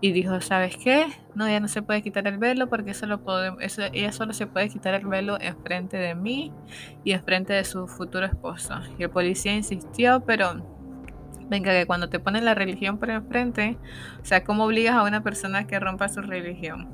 y 0.00 0.12
dijo, 0.12 0.40
¿sabes 0.40 0.76
qué? 0.76 1.06
No, 1.34 1.48
ya 1.48 1.60
no 1.60 1.68
se 1.68 1.82
puede 1.82 2.02
quitar 2.02 2.26
el 2.26 2.38
velo 2.38 2.68
porque 2.68 2.92
eso 2.92 3.06
lo 3.06 3.20
ella 3.60 4.12
solo 4.12 4.32
se 4.32 4.46
puede 4.46 4.68
quitar 4.68 4.94
el 4.94 5.06
velo 5.06 5.38
enfrente 5.40 5.96
de 5.96 6.14
mí 6.14 6.52
y 7.04 7.12
enfrente 7.12 7.52
de 7.52 7.64
su 7.64 7.86
futuro 7.86 8.26
esposo. 8.26 8.74
Y 8.98 9.04
el 9.04 9.10
policía 9.10 9.54
insistió, 9.54 10.20
pero 10.24 10.77
Venga, 11.48 11.72
que 11.72 11.86
cuando 11.86 12.08
te 12.08 12.18
ponen 12.18 12.44
la 12.44 12.54
religión 12.54 12.98
por 12.98 13.10
enfrente, 13.10 13.78
o 14.20 14.24
sea, 14.24 14.44
¿cómo 14.44 14.64
obligas 14.64 14.94
a 14.94 15.02
una 15.02 15.22
persona 15.22 15.66
que 15.66 15.80
rompa 15.80 16.08
su 16.08 16.20
religión? 16.20 16.88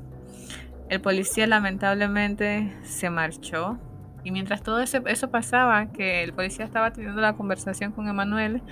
El 0.89 1.01
policía 1.01 1.47
lamentablemente 1.47 2.73
se 2.83 3.09
marchó 3.09 3.79
y 4.25 4.31
mientras 4.31 4.63
todo 4.63 4.79
eso, 4.79 5.29
pasaba, 5.29 5.91
que 5.91 6.23
el 6.23 6.33
policía 6.33 6.65
estaba 6.65 6.91
teniendo 6.91 7.21
la 7.21 7.33
conversación 7.33 7.91
con 7.91 8.07
Emanuel, 8.07 8.63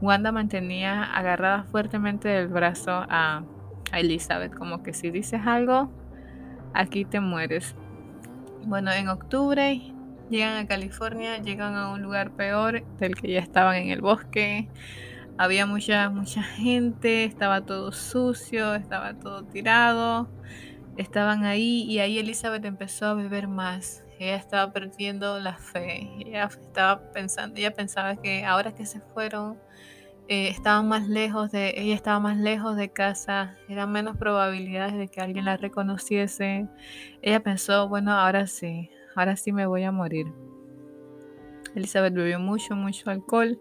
Wanda 0.00 0.30
mantenía 0.30 1.02
agarrada 1.02 1.64
fuertemente 1.64 2.28
del 2.28 2.46
brazo 2.46 2.92
a, 2.92 3.42
a 3.90 4.00
Elizabeth, 4.00 4.54
como 4.54 4.84
que 4.84 4.92
si 4.92 5.10
dices 5.10 5.40
algo, 5.46 5.90
aquí 6.74 7.04
te 7.04 7.18
mueres. 7.18 7.74
Bueno, 8.66 8.92
en 8.92 9.08
octubre 9.08 9.80
llegan 10.30 10.58
a 10.58 10.68
California, 10.68 11.38
llegan 11.38 11.74
a 11.74 11.92
un 11.92 12.02
lugar 12.02 12.30
peor 12.30 12.84
del 12.98 13.16
que 13.16 13.32
ya 13.32 13.40
estaban 13.40 13.76
en 13.76 13.90
el 13.90 14.00
bosque 14.02 14.68
había 15.40 15.64
mucha, 15.64 16.10
mucha 16.10 16.42
gente, 16.42 17.24
estaba 17.24 17.62
todo 17.62 17.92
sucio, 17.92 18.74
estaba 18.74 19.14
todo 19.14 19.42
tirado, 19.44 20.28
estaban 20.98 21.44
ahí 21.44 21.84
y 21.84 21.98
ahí 21.98 22.18
Elizabeth 22.18 22.62
empezó 22.66 23.06
a 23.06 23.14
beber 23.14 23.48
más. 23.48 24.04
Ella 24.18 24.36
estaba 24.36 24.70
perdiendo 24.70 25.38
la 25.38 25.54
fe, 25.54 26.10
ella 26.18 26.44
estaba 26.44 27.10
pensando, 27.12 27.56
ella 27.56 27.72
pensaba 27.72 28.16
que 28.16 28.44
ahora 28.44 28.74
que 28.74 28.84
se 28.84 29.00
fueron, 29.00 29.58
eh, 30.28 30.48
estaban 30.48 30.88
más 30.88 31.08
lejos 31.08 31.50
de, 31.50 31.72
ella 31.74 31.94
estaba 31.94 32.20
más 32.20 32.36
lejos 32.36 32.76
de 32.76 32.92
casa, 32.92 33.56
eran 33.66 33.90
menos 33.92 34.18
probabilidades 34.18 34.92
de 34.98 35.08
que 35.08 35.22
alguien 35.22 35.46
la 35.46 35.56
reconociese. 35.56 36.68
Ella 37.22 37.40
pensó, 37.40 37.88
bueno, 37.88 38.12
ahora 38.12 38.46
sí, 38.46 38.90
ahora 39.16 39.36
sí 39.36 39.52
me 39.52 39.64
voy 39.64 39.84
a 39.84 39.90
morir. 39.90 40.26
Elizabeth 41.74 42.12
bebió 42.12 42.38
mucho, 42.38 42.76
mucho 42.76 43.08
alcohol 43.08 43.58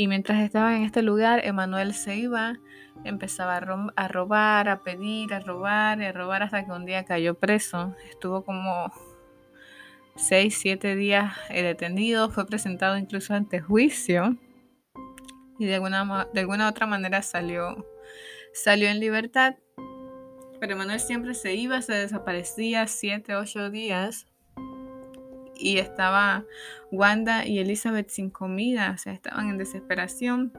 y 0.00 0.08
mientras 0.08 0.42
estaba 0.42 0.74
en 0.78 0.84
este 0.84 1.02
lugar, 1.02 1.44
Emanuel 1.44 1.92
se 1.92 2.16
iba, 2.16 2.58
empezaba 3.04 3.58
a, 3.58 4.08
robar, 4.08 4.70
a 4.70 4.82
pedir, 4.82 5.34
a 5.34 5.40
robar, 5.40 6.00
a 6.00 6.10
robar 6.10 6.42
hasta 6.42 6.64
que 6.64 6.72
un 6.72 6.86
día 6.86 7.04
cayó 7.04 7.34
preso. 7.34 7.94
Estuvo 8.08 8.42
como 8.42 8.90
seis, 10.16 10.56
siete 10.58 10.96
días 10.96 11.34
eh, 11.50 11.62
detenido, 11.62 12.30
fue 12.30 12.46
presentado 12.46 12.96
incluso 12.96 13.34
ante 13.34 13.60
juicio 13.60 14.38
y 15.58 15.66
de 15.66 15.74
alguna, 15.74 16.28
de 16.32 16.40
alguna 16.40 16.70
otra 16.70 16.86
manera 16.86 17.20
salió, 17.20 17.86
salió 18.54 18.88
en 18.88 19.00
libertad. 19.00 19.56
Pero 20.60 20.72
Emanuel 20.72 21.00
siempre 21.00 21.34
se 21.34 21.52
iba, 21.56 21.82
se 21.82 21.92
desaparecía 21.92 22.86
siete, 22.86 23.36
ocho 23.36 23.68
días 23.68 24.29
y 25.60 25.78
estaba 25.78 26.44
Wanda 26.90 27.46
y 27.46 27.58
Elizabeth 27.58 28.08
sin 28.08 28.30
comida, 28.30 28.92
o 28.94 28.98
sea, 28.98 29.12
estaban 29.12 29.48
en 29.48 29.58
desesperación. 29.58 30.52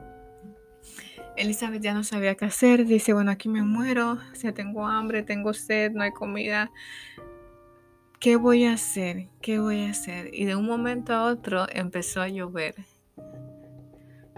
Elizabeth 1.37 1.81
ya 1.81 1.93
no 1.93 2.03
sabía 2.03 2.35
qué 2.35 2.45
hacer, 2.45 2.85
dice, 2.85 3.13
bueno, 3.13 3.31
aquí 3.31 3.49
me 3.49 3.63
muero, 3.63 4.13
o 4.13 4.35
sea, 4.35 4.53
tengo 4.53 4.85
hambre, 4.85 5.23
tengo 5.23 5.53
sed, 5.53 5.91
no 5.91 6.03
hay 6.03 6.11
comida. 6.11 6.71
¿Qué 8.19 8.35
voy 8.35 8.65
a 8.65 8.73
hacer? 8.73 9.29
¿Qué 9.41 9.59
voy 9.59 9.85
a 9.85 9.89
hacer? 9.89 10.29
Y 10.33 10.45
de 10.45 10.55
un 10.55 10.65
momento 10.65 11.13
a 11.13 11.23
otro 11.25 11.65
empezó 11.71 12.21
a 12.21 12.27
llover. 12.27 12.75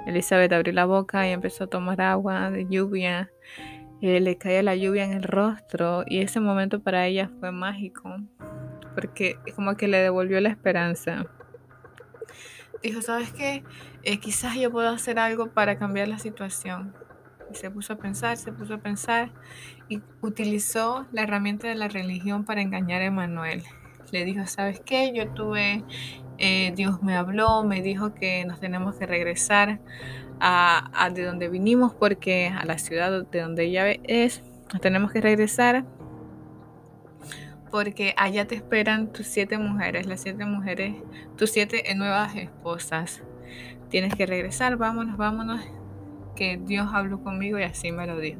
Elizabeth 0.05 0.51
abrió 0.53 0.73
la 0.73 0.85
boca 0.85 1.27
y 1.27 1.31
empezó 1.31 1.65
a 1.65 1.67
tomar 1.67 1.99
agua 2.01 2.51
de 2.51 2.65
lluvia. 2.69 3.31
Eh, 4.01 4.19
le 4.19 4.37
caía 4.37 4.63
la 4.63 4.75
lluvia 4.75 5.05
en 5.05 5.13
el 5.13 5.23
rostro 5.23 6.03
y 6.05 6.19
ese 6.19 6.39
momento 6.39 6.81
para 6.81 7.07
ella 7.07 7.29
fue 7.39 7.51
mágico 7.51 8.17
porque 8.93 9.37
como 9.55 9.75
que 9.75 9.87
le 9.87 9.97
devolvió 9.97 10.39
la 10.41 10.49
esperanza. 10.49 11.25
Dijo, 12.81 13.01
¿sabes 13.01 13.31
qué? 13.31 13.63
Eh, 14.03 14.19
quizás 14.19 14.55
yo 14.55 14.71
puedo 14.71 14.89
hacer 14.89 15.17
algo 15.17 15.47
para 15.47 15.77
cambiar 15.77 16.09
la 16.09 16.19
situación. 16.19 16.93
Y 17.51 17.55
se 17.55 17.71
puso 17.71 17.93
a 17.93 17.95
pensar, 17.95 18.35
se 18.35 18.51
puso 18.51 18.73
a 18.73 18.77
pensar 18.79 19.31
y 19.87 20.01
utilizó 20.21 21.05
la 21.11 21.23
herramienta 21.23 21.67
de 21.67 21.75
la 21.75 21.87
religión 21.87 22.43
para 22.43 22.61
engañar 22.61 23.01
a 23.01 23.05
Emanuel. 23.05 23.63
Le 24.11 24.25
dijo, 24.25 24.45
¿sabes 24.47 24.81
qué? 24.81 25.13
Yo 25.15 25.29
tuve, 25.29 25.83
eh, 26.37 26.73
Dios 26.75 27.01
me 27.01 27.15
habló, 27.15 27.63
me 27.63 27.81
dijo 27.81 28.13
que 28.13 28.43
nos 28.45 28.59
tenemos 28.59 28.95
que 28.95 29.05
regresar 29.05 29.79
a, 30.39 30.91
a 30.93 31.09
de 31.09 31.23
donde 31.23 31.47
vinimos 31.47 31.93
porque 31.93 32.47
a 32.47 32.65
la 32.65 32.77
ciudad 32.77 33.25
de 33.25 33.41
donde 33.41 33.63
ella 33.63 33.91
es, 34.03 34.43
nos 34.73 34.81
tenemos 34.81 35.11
que 35.11 35.21
regresar 35.21 35.85
porque 37.73 38.13
allá 38.17 38.45
te 38.45 38.53
esperan 38.53 39.11
tus 39.11 39.25
siete 39.25 39.57
mujeres, 39.57 40.05
las 40.05 40.21
siete 40.21 40.45
mujeres, 40.45 40.93
tus 41.35 41.49
siete 41.49 41.83
nuevas 41.95 42.35
esposas. 42.35 43.23
Tienes 43.89 44.13
que 44.13 44.27
regresar, 44.27 44.77
vámonos, 44.77 45.17
vámonos, 45.17 45.59
que 46.35 46.61
Dios 46.63 46.89
habló 46.93 47.23
conmigo 47.23 47.57
y 47.57 47.63
así 47.63 47.91
me 47.91 48.05
lo 48.05 48.19
dijo. 48.19 48.39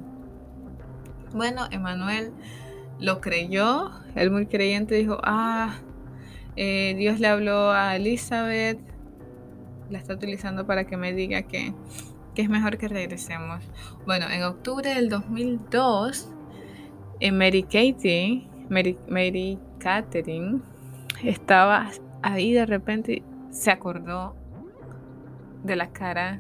Bueno, 1.34 1.66
Emanuel 1.72 2.32
lo 3.00 3.22
creyó, 3.22 3.90
él 4.14 4.30
muy 4.30 4.46
creyente 4.46 4.94
dijo, 4.94 5.18
ah, 5.24 5.78
eh, 6.56 6.94
Dios 6.96 7.20
le 7.20 7.26
habló 7.26 7.72
a 7.72 7.96
Elizabeth, 7.96 8.78
la 9.90 9.98
está 9.98 10.14
utilizando 10.14 10.68
para 10.68 10.86
que 10.86 10.96
me 10.96 11.12
diga 11.12 11.42
que, 11.42 11.74
que 12.36 12.44
es 12.44 12.50
mejor 12.50 12.78
que 12.78 12.88
regresemos. 12.88 13.64
Bueno, 14.06 14.30
en 14.30 14.44
octubre 14.44 14.94
del 14.94 15.10
2002, 15.10 16.30
en 17.20 17.38
Mary 17.40 17.64
Katie 17.64 18.53
Mary, 18.74 19.60
Catherine 19.80 20.62
estaba 21.24 21.90
ahí 22.22 22.54
de 22.54 22.66
repente 22.66 23.24
se 23.52 23.70
acordó 23.70 24.36
de 25.64 25.76
la 25.76 25.92
cara 25.92 26.40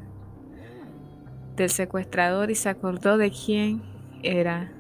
del 1.55 1.69
secuestrador 1.69 2.49
y 2.49 2.55
se 2.55 2.69
acordó 2.69 3.17
de 3.17 3.31
quién 3.31 3.83
era 4.23 4.71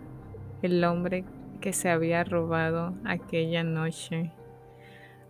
el 0.61 0.83
hombre 0.83 1.25
que 1.61 1.73
se 1.73 1.89
había 1.89 2.23
robado 2.23 2.95
aquella 3.05 3.63
noche 3.63 4.31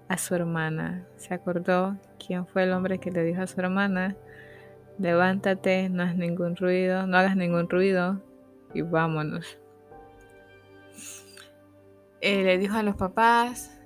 a 0.07 0.17
su 0.17 0.35
hermana. 0.35 1.05
Se 1.17 1.33
acordó 1.33 1.97
quién 2.25 2.47
fue 2.47 2.63
el 2.63 2.71
hombre 2.71 2.99
que 2.99 3.11
le 3.11 3.23
dijo 3.23 3.41
a 3.41 3.47
su 3.47 3.59
hermana, 3.59 4.15
levántate, 4.97 5.89
no 5.89 6.03
hagas 6.03 6.15
ningún 6.15 6.55
ruido, 6.55 7.05
no 7.07 7.17
hagas 7.17 7.35
ningún 7.35 7.69
ruido 7.69 8.21
y 8.73 8.81
vámonos. 8.81 9.59
Eh, 12.25 12.41
le 12.41 12.57
dijo 12.57 12.77
a 12.77 12.83
los 12.83 12.95
papás, 12.95 13.77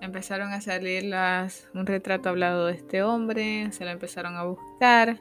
empezaron 0.00 0.52
a 0.52 0.60
salir 0.60 1.04
las, 1.04 1.68
un 1.74 1.86
retrato 1.86 2.28
hablado 2.28 2.66
de 2.66 2.72
este 2.72 3.04
hombre, 3.04 3.70
se 3.70 3.84
lo 3.84 3.92
empezaron 3.92 4.34
a 4.34 4.42
buscar. 4.42 5.20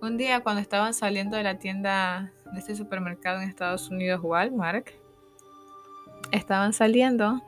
Un 0.00 0.16
día 0.16 0.40
cuando 0.40 0.62
estaban 0.62 0.94
saliendo 0.94 1.36
de 1.36 1.42
la 1.42 1.58
tienda 1.58 2.32
de 2.50 2.60
este 2.60 2.74
supermercado 2.74 3.42
en 3.42 3.50
Estados 3.50 3.90
Unidos, 3.90 4.20
Walmart, 4.22 4.88
estaban 6.32 6.72
saliendo 6.72 7.42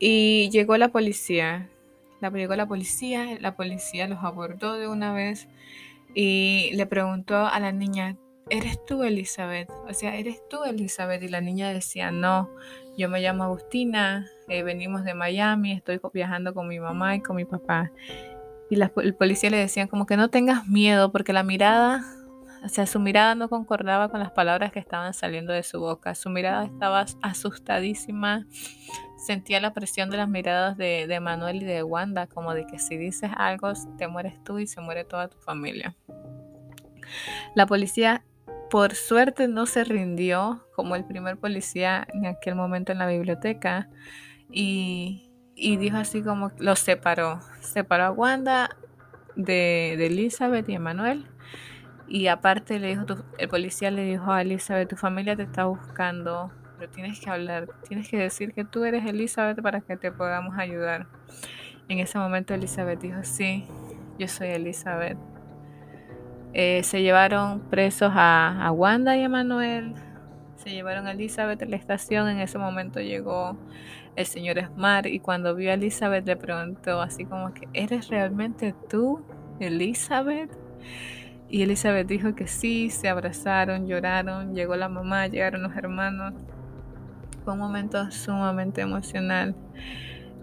y 0.00 0.50
llegó 0.50 0.76
la 0.76 0.88
policía. 0.88 1.68
La, 2.20 2.30
llegó 2.30 2.56
la 2.56 2.66
policía, 2.66 3.38
la 3.38 3.54
policía 3.54 4.08
los 4.08 4.24
abordó 4.24 4.74
de 4.74 4.88
una 4.88 5.12
vez 5.12 5.46
y 6.12 6.70
le 6.74 6.86
preguntó 6.86 7.46
a 7.46 7.60
la 7.60 7.70
niña, 7.70 8.16
¿eres 8.50 8.84
tú 8.84 9.04
Elizabeth? 9.04 9.70
O 9.88 9.94
sea, 9.94 10.16
¿eres 10.16 10.42
tú 10.48 10.64
Elizabeth? 10.64 11.22
Y 11.22 11.28
la 11.28 11.40
niña 11.40 11.72
decía, 11.72 12.10
no, 12.10 12.50
yo 12.96 13.08
me 13.08 13.20
llamo 13.20 13.44
Agustina, 13.44 14.26
eh, 14.48 14.62
venimos 14.62 15.04
de 15.04 15.14
Miami, 15.14 15.72
estoy 15.72 16.00
viajando 16.12 16.54
con 16.54 16.68
mi 16.68 16.78
mamá 16.78 17.16
y 17.16 17.20
con 17.20 17.36
mi 17.36 17.44
papá. 17.44 17.90
y 18.70 18.80
el 18.80 19.14
policía 19.14 19.50
le 19.50 19.58
decían 19.58 19.88
como 19.88 20.06
que 20.06 20.16
no 20.16 20.30
tengas 20.30 20.66
miedo 20.66 21.12
porque 21.12 21.32
la 21.32 21.42
mirada, 21.42 22.04
o 22.64 22.68
sea, 22.68 22.86
su 22.86 23.00
mirada 23.00 23.34
no 23.34 23.48
concordaba 23.48 24.08
con 24.08 24.20
las 24.20 24.30
palabras 24.30 24.72
que 24.72 24.78
estaban 24.78 25.12
saliendo 25.12 25.52
de 25.52 25.62
su 25.62 25.80
boca. 25.80 26.14
Su 26.14 26.30
mirada 26.30 26.64
estaba 26.64 27.04
asustadísima. 27.20 28.46
Sentía 29.18 29.60
la 29.60 29.74
presión 29.74 30.08
de 30.10 30.16
las 30.16 30.28
miradas 30.28 30.76
de 30.76 31.18
Manuel 31.20 31.62
y 31.62 31.64
de 31.64 31.82
Wanda, 31.82 32.26
como 32.26 32.54
de 32.54 32.66
que 32.66 32.78
si 32.78 32.96
dices 32.96 33.30
algo, 33.36 33.72
te 33.98 34.08
mueres 34.08 34.42
tú 34.42 34.58
y 34.58 34.66
se 34.66 34.80
muere 34.80 35.04
toda 35.04 35.28
tu 35.28 35.38
familia. 35.38 35.94
La 37.54 37.66
policía, 37.66 38.24
por 38.72 38.96
suerte, 38.96 39.46
no 39.46 39.66
se 39.66 39.84
rindió 39.84 40.66
como 40.74 40.96
el 40.96 41.04
primer 41.04 41.36
policía 41.36 42.04
en 42.12 42.26
aquel 42.26 42.56
momento 42.56 42.90
en 42.90 42.98
la 42.98 43.06
biblioteca 43.06 43.88
y 44.50 45.28
y 45.54 45.76
dijo 45.76 45.96
así 45.96 46.22
como 46.22 46.50
los 46.58 46.78
separó. 46.80 47.40
Separó 47.60 48.04
a 48.04 48.10
Wanda 48.10 48.76
de, 49.36 49.94
Elizabeth 49.94 50.68
y 50.68 50.74
Emanuel. 50.74 51.26
Y 52.08 52.26
aparte 52.26 52.78
le 52.78 52.88
dijo, 52.88 53.04
el 53.38 53.48
policía 53.48 53.90
le 53.90 54.02
dijo 54.02 54.32
a 54.32 54.42
Elizabeth, 54.42 54.88
tu 54.88 54.96
familia 54.96 55.36
te 55.36 55.44
está 55.44 55.64
buscando, 55.64 56.50
pero 56.78 56.90
tienes 56.90 57.20
que 57.20 57.30
hablar, 57.30 57.68
tienes 57.88 58.08
que 58.08 58.18
decir 58.18 58.52
que 58.52 58.64
tú 58.64 58.84
eres 58.84 59.06
Elizabeth 59.06 59.62
para 59.62 59.80
que 59.80 59.96
te 59.96 60.10
podamos 60.10 60.58
ayudar. 60.58 61.06
En 61.88 62.00
ese 62.00 62.18
momento 62.18 62.54
Elizabeth 62.54 63.00
dijo, 63.00 63.22
sí, 63.22 63.66
yo 64.18 64.28
soy 64.28 64.48
Elizabeth. 64.48 65.16
Eh, 66.54 66.82
se 66.82 67.02
llevaron 67.02 67.60
presos 67.60 68.12
a, 68.14 68.66
a 68.66 68.72
Wanda 68.72 69.16
y 69.16 69.22
a 69.22 69.28
Manuel. 69.28 69.94
Se 70.56 70.70
llevaron 70.70 71.06
a 71.06 71.12
Elizabeth 71.12 71.62
a 71.62 71.66
la 71.66 71.76
estación. 71.76 72.28
En 72.28 72.40
ese 72.40 72.58
momento 72.58 73.00
llegó 73.00 73.56
el 74.16 74.26
señor 74.26 74.62
Smart 74.64 75.06
y 75.06 75.20
cuando 75.20 75.54
vio 75.54 75.70
a 75.70 75.74
Elizabeth 75.74 76.26
le 76.26 76.36
preguntó 76.36 77.00
así 77.00 77.24
como 77.24 77.52
que, 77.54 77.68
¿eres 77.72 78.08
realmente 78.08 78.74
tú, 78.88 79.24
Elizabeth? 79.60 80.50
Y 81.48 81.62
Elizabeth 81.62 82.06
dijo 82.06 82.34
que 82.34 82.46
sí, 82.46 82.90
se 82.90 83.08
abrazaron, 83.08 83.86
lloraron, 83.86 84.54
llegó 84.54 84.76
la 84.76 84.88
mamá, 84.88 85.26
llegaron 85.26 85.62
los 85.62 85.76
hermanos. 85.76 86.34
Fue 87.44 87.52
un 87.54 87.58
momento 87.58 88.10
sumamente 88.10 88.80
emocional. 88.80 89.54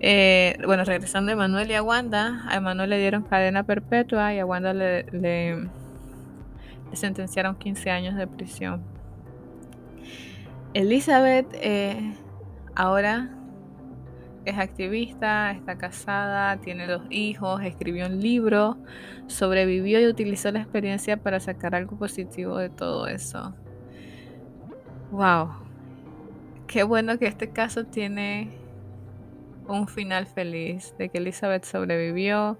Eh, 0.01 0.57
bueno, 0.65 0.83
regresando 0.85 1.31
a 1.31 1.33
Emanuel 1.33 1.69
y 1.71 1.73
a 1.73 1.81
Wanda, 1.83 2.43
a 2.47 2.55
Emanuel 2.55 2.91
le 2.91 2.99
dieron 2.99 3.23
cadena 3.23 3.63
perpetua 3.63 4.33
y 4.33 4.39
a 4.39 4.45
Wanda 4.45 4.73
le, 4.73 5.03
le 5.11 5.69
sentenciaron 6.93 7.55
15 7.55 7.89
años 7.89 8.15
de 8.15 8.27
prisión. 8.27 8.83
Elizabeth 10.73 11.47
eh, 11.53 12.13
ahora 12.75 13.29
es 14.45 14.57
activista, 14.57 15.51
está 15.51 15.77
casada, 15.77 16.57
tiene 16.57 16.87
dos 16.87 17.03
hijos, 17.09 17.61
escribió 17.63 18.07
un 18.07 18.19
libro, 18.19 18.77
sobrevivió 19.27 19.99
y 19.99 20.07
utilizó 20.07 20.51
la 20.51 20.59
experiencia 20.59 21.17
para 21.17 21.39
sacar 21.39 21.75
algo 21.75 21.97
positivo 21.97 22.57
de 22.57 22.69
todo 22.69 23.07
eso. 23.07 23.53
Wow. 25.11 25.49
Qué 26.67 26.83
bueno 26.83 27.17
que 27.17 27.27
este 27.27 27.49
caso 27.49 27.85
tiene 27.85 28.49
un 29.67 29.87
final 29.87 30.27
feliz, 30.27 30.95
de 30.97 31.09
que 31.09 31.19
Elizabeth 31.19 31.63
sobrevivió, 31.63 32.59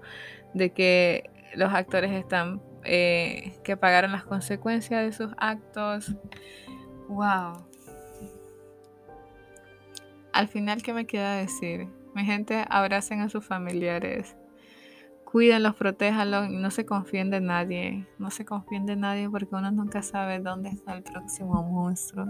de 0.54 0.70
que 0.70 1.30
los 1.54 1.72
actores 1.72 2.12
están 2.12 2.60
eh, 2.84 3.58
que 3.62 3.76
pagaron 3.76 4.12
las 4.12 4.24
consecuencias 4.24 5.02
de 5.02 5.12
sus 5.12 5.32
actos. 5.38 6.14
¡Wow! 7.08 7.64
Al 10.32 10.48
final, 10.48 10.82
¿qué 10.82 10.92
me 10.94 11.06
queda 11.06 11.36
decir? 11.36 11.88
Mi 12.14 12.24
gente, 12.24 12.64
abracen 12.68 13.20
a 13.20 13.28
sus 13.28 13.44
familiares. 13.44 14.36
Cuídenlos, 15.24 15.76
protéjanlos 15.76 16.48
y 16.48 16.56
no 16.56 16.70
se 16.70 16.86
confíen 16.86 17.30
de 17.30 17.40
nadie. 17.40 18.06
No 18.18 18.30
se 18.30 18.44
confíen 18.44 18.86
de 18.86 18.96
nadie 18.96 19.28
porque 19.30 19.54
uno 19.54 19.70
nunca 19.70 20.02
sabe 20.02 20.40
dónde 20.40 20.70
está 20.70 20.94
el 20.94 21.02
próximo 21.02 21.62
monstruo. 21.62 22.26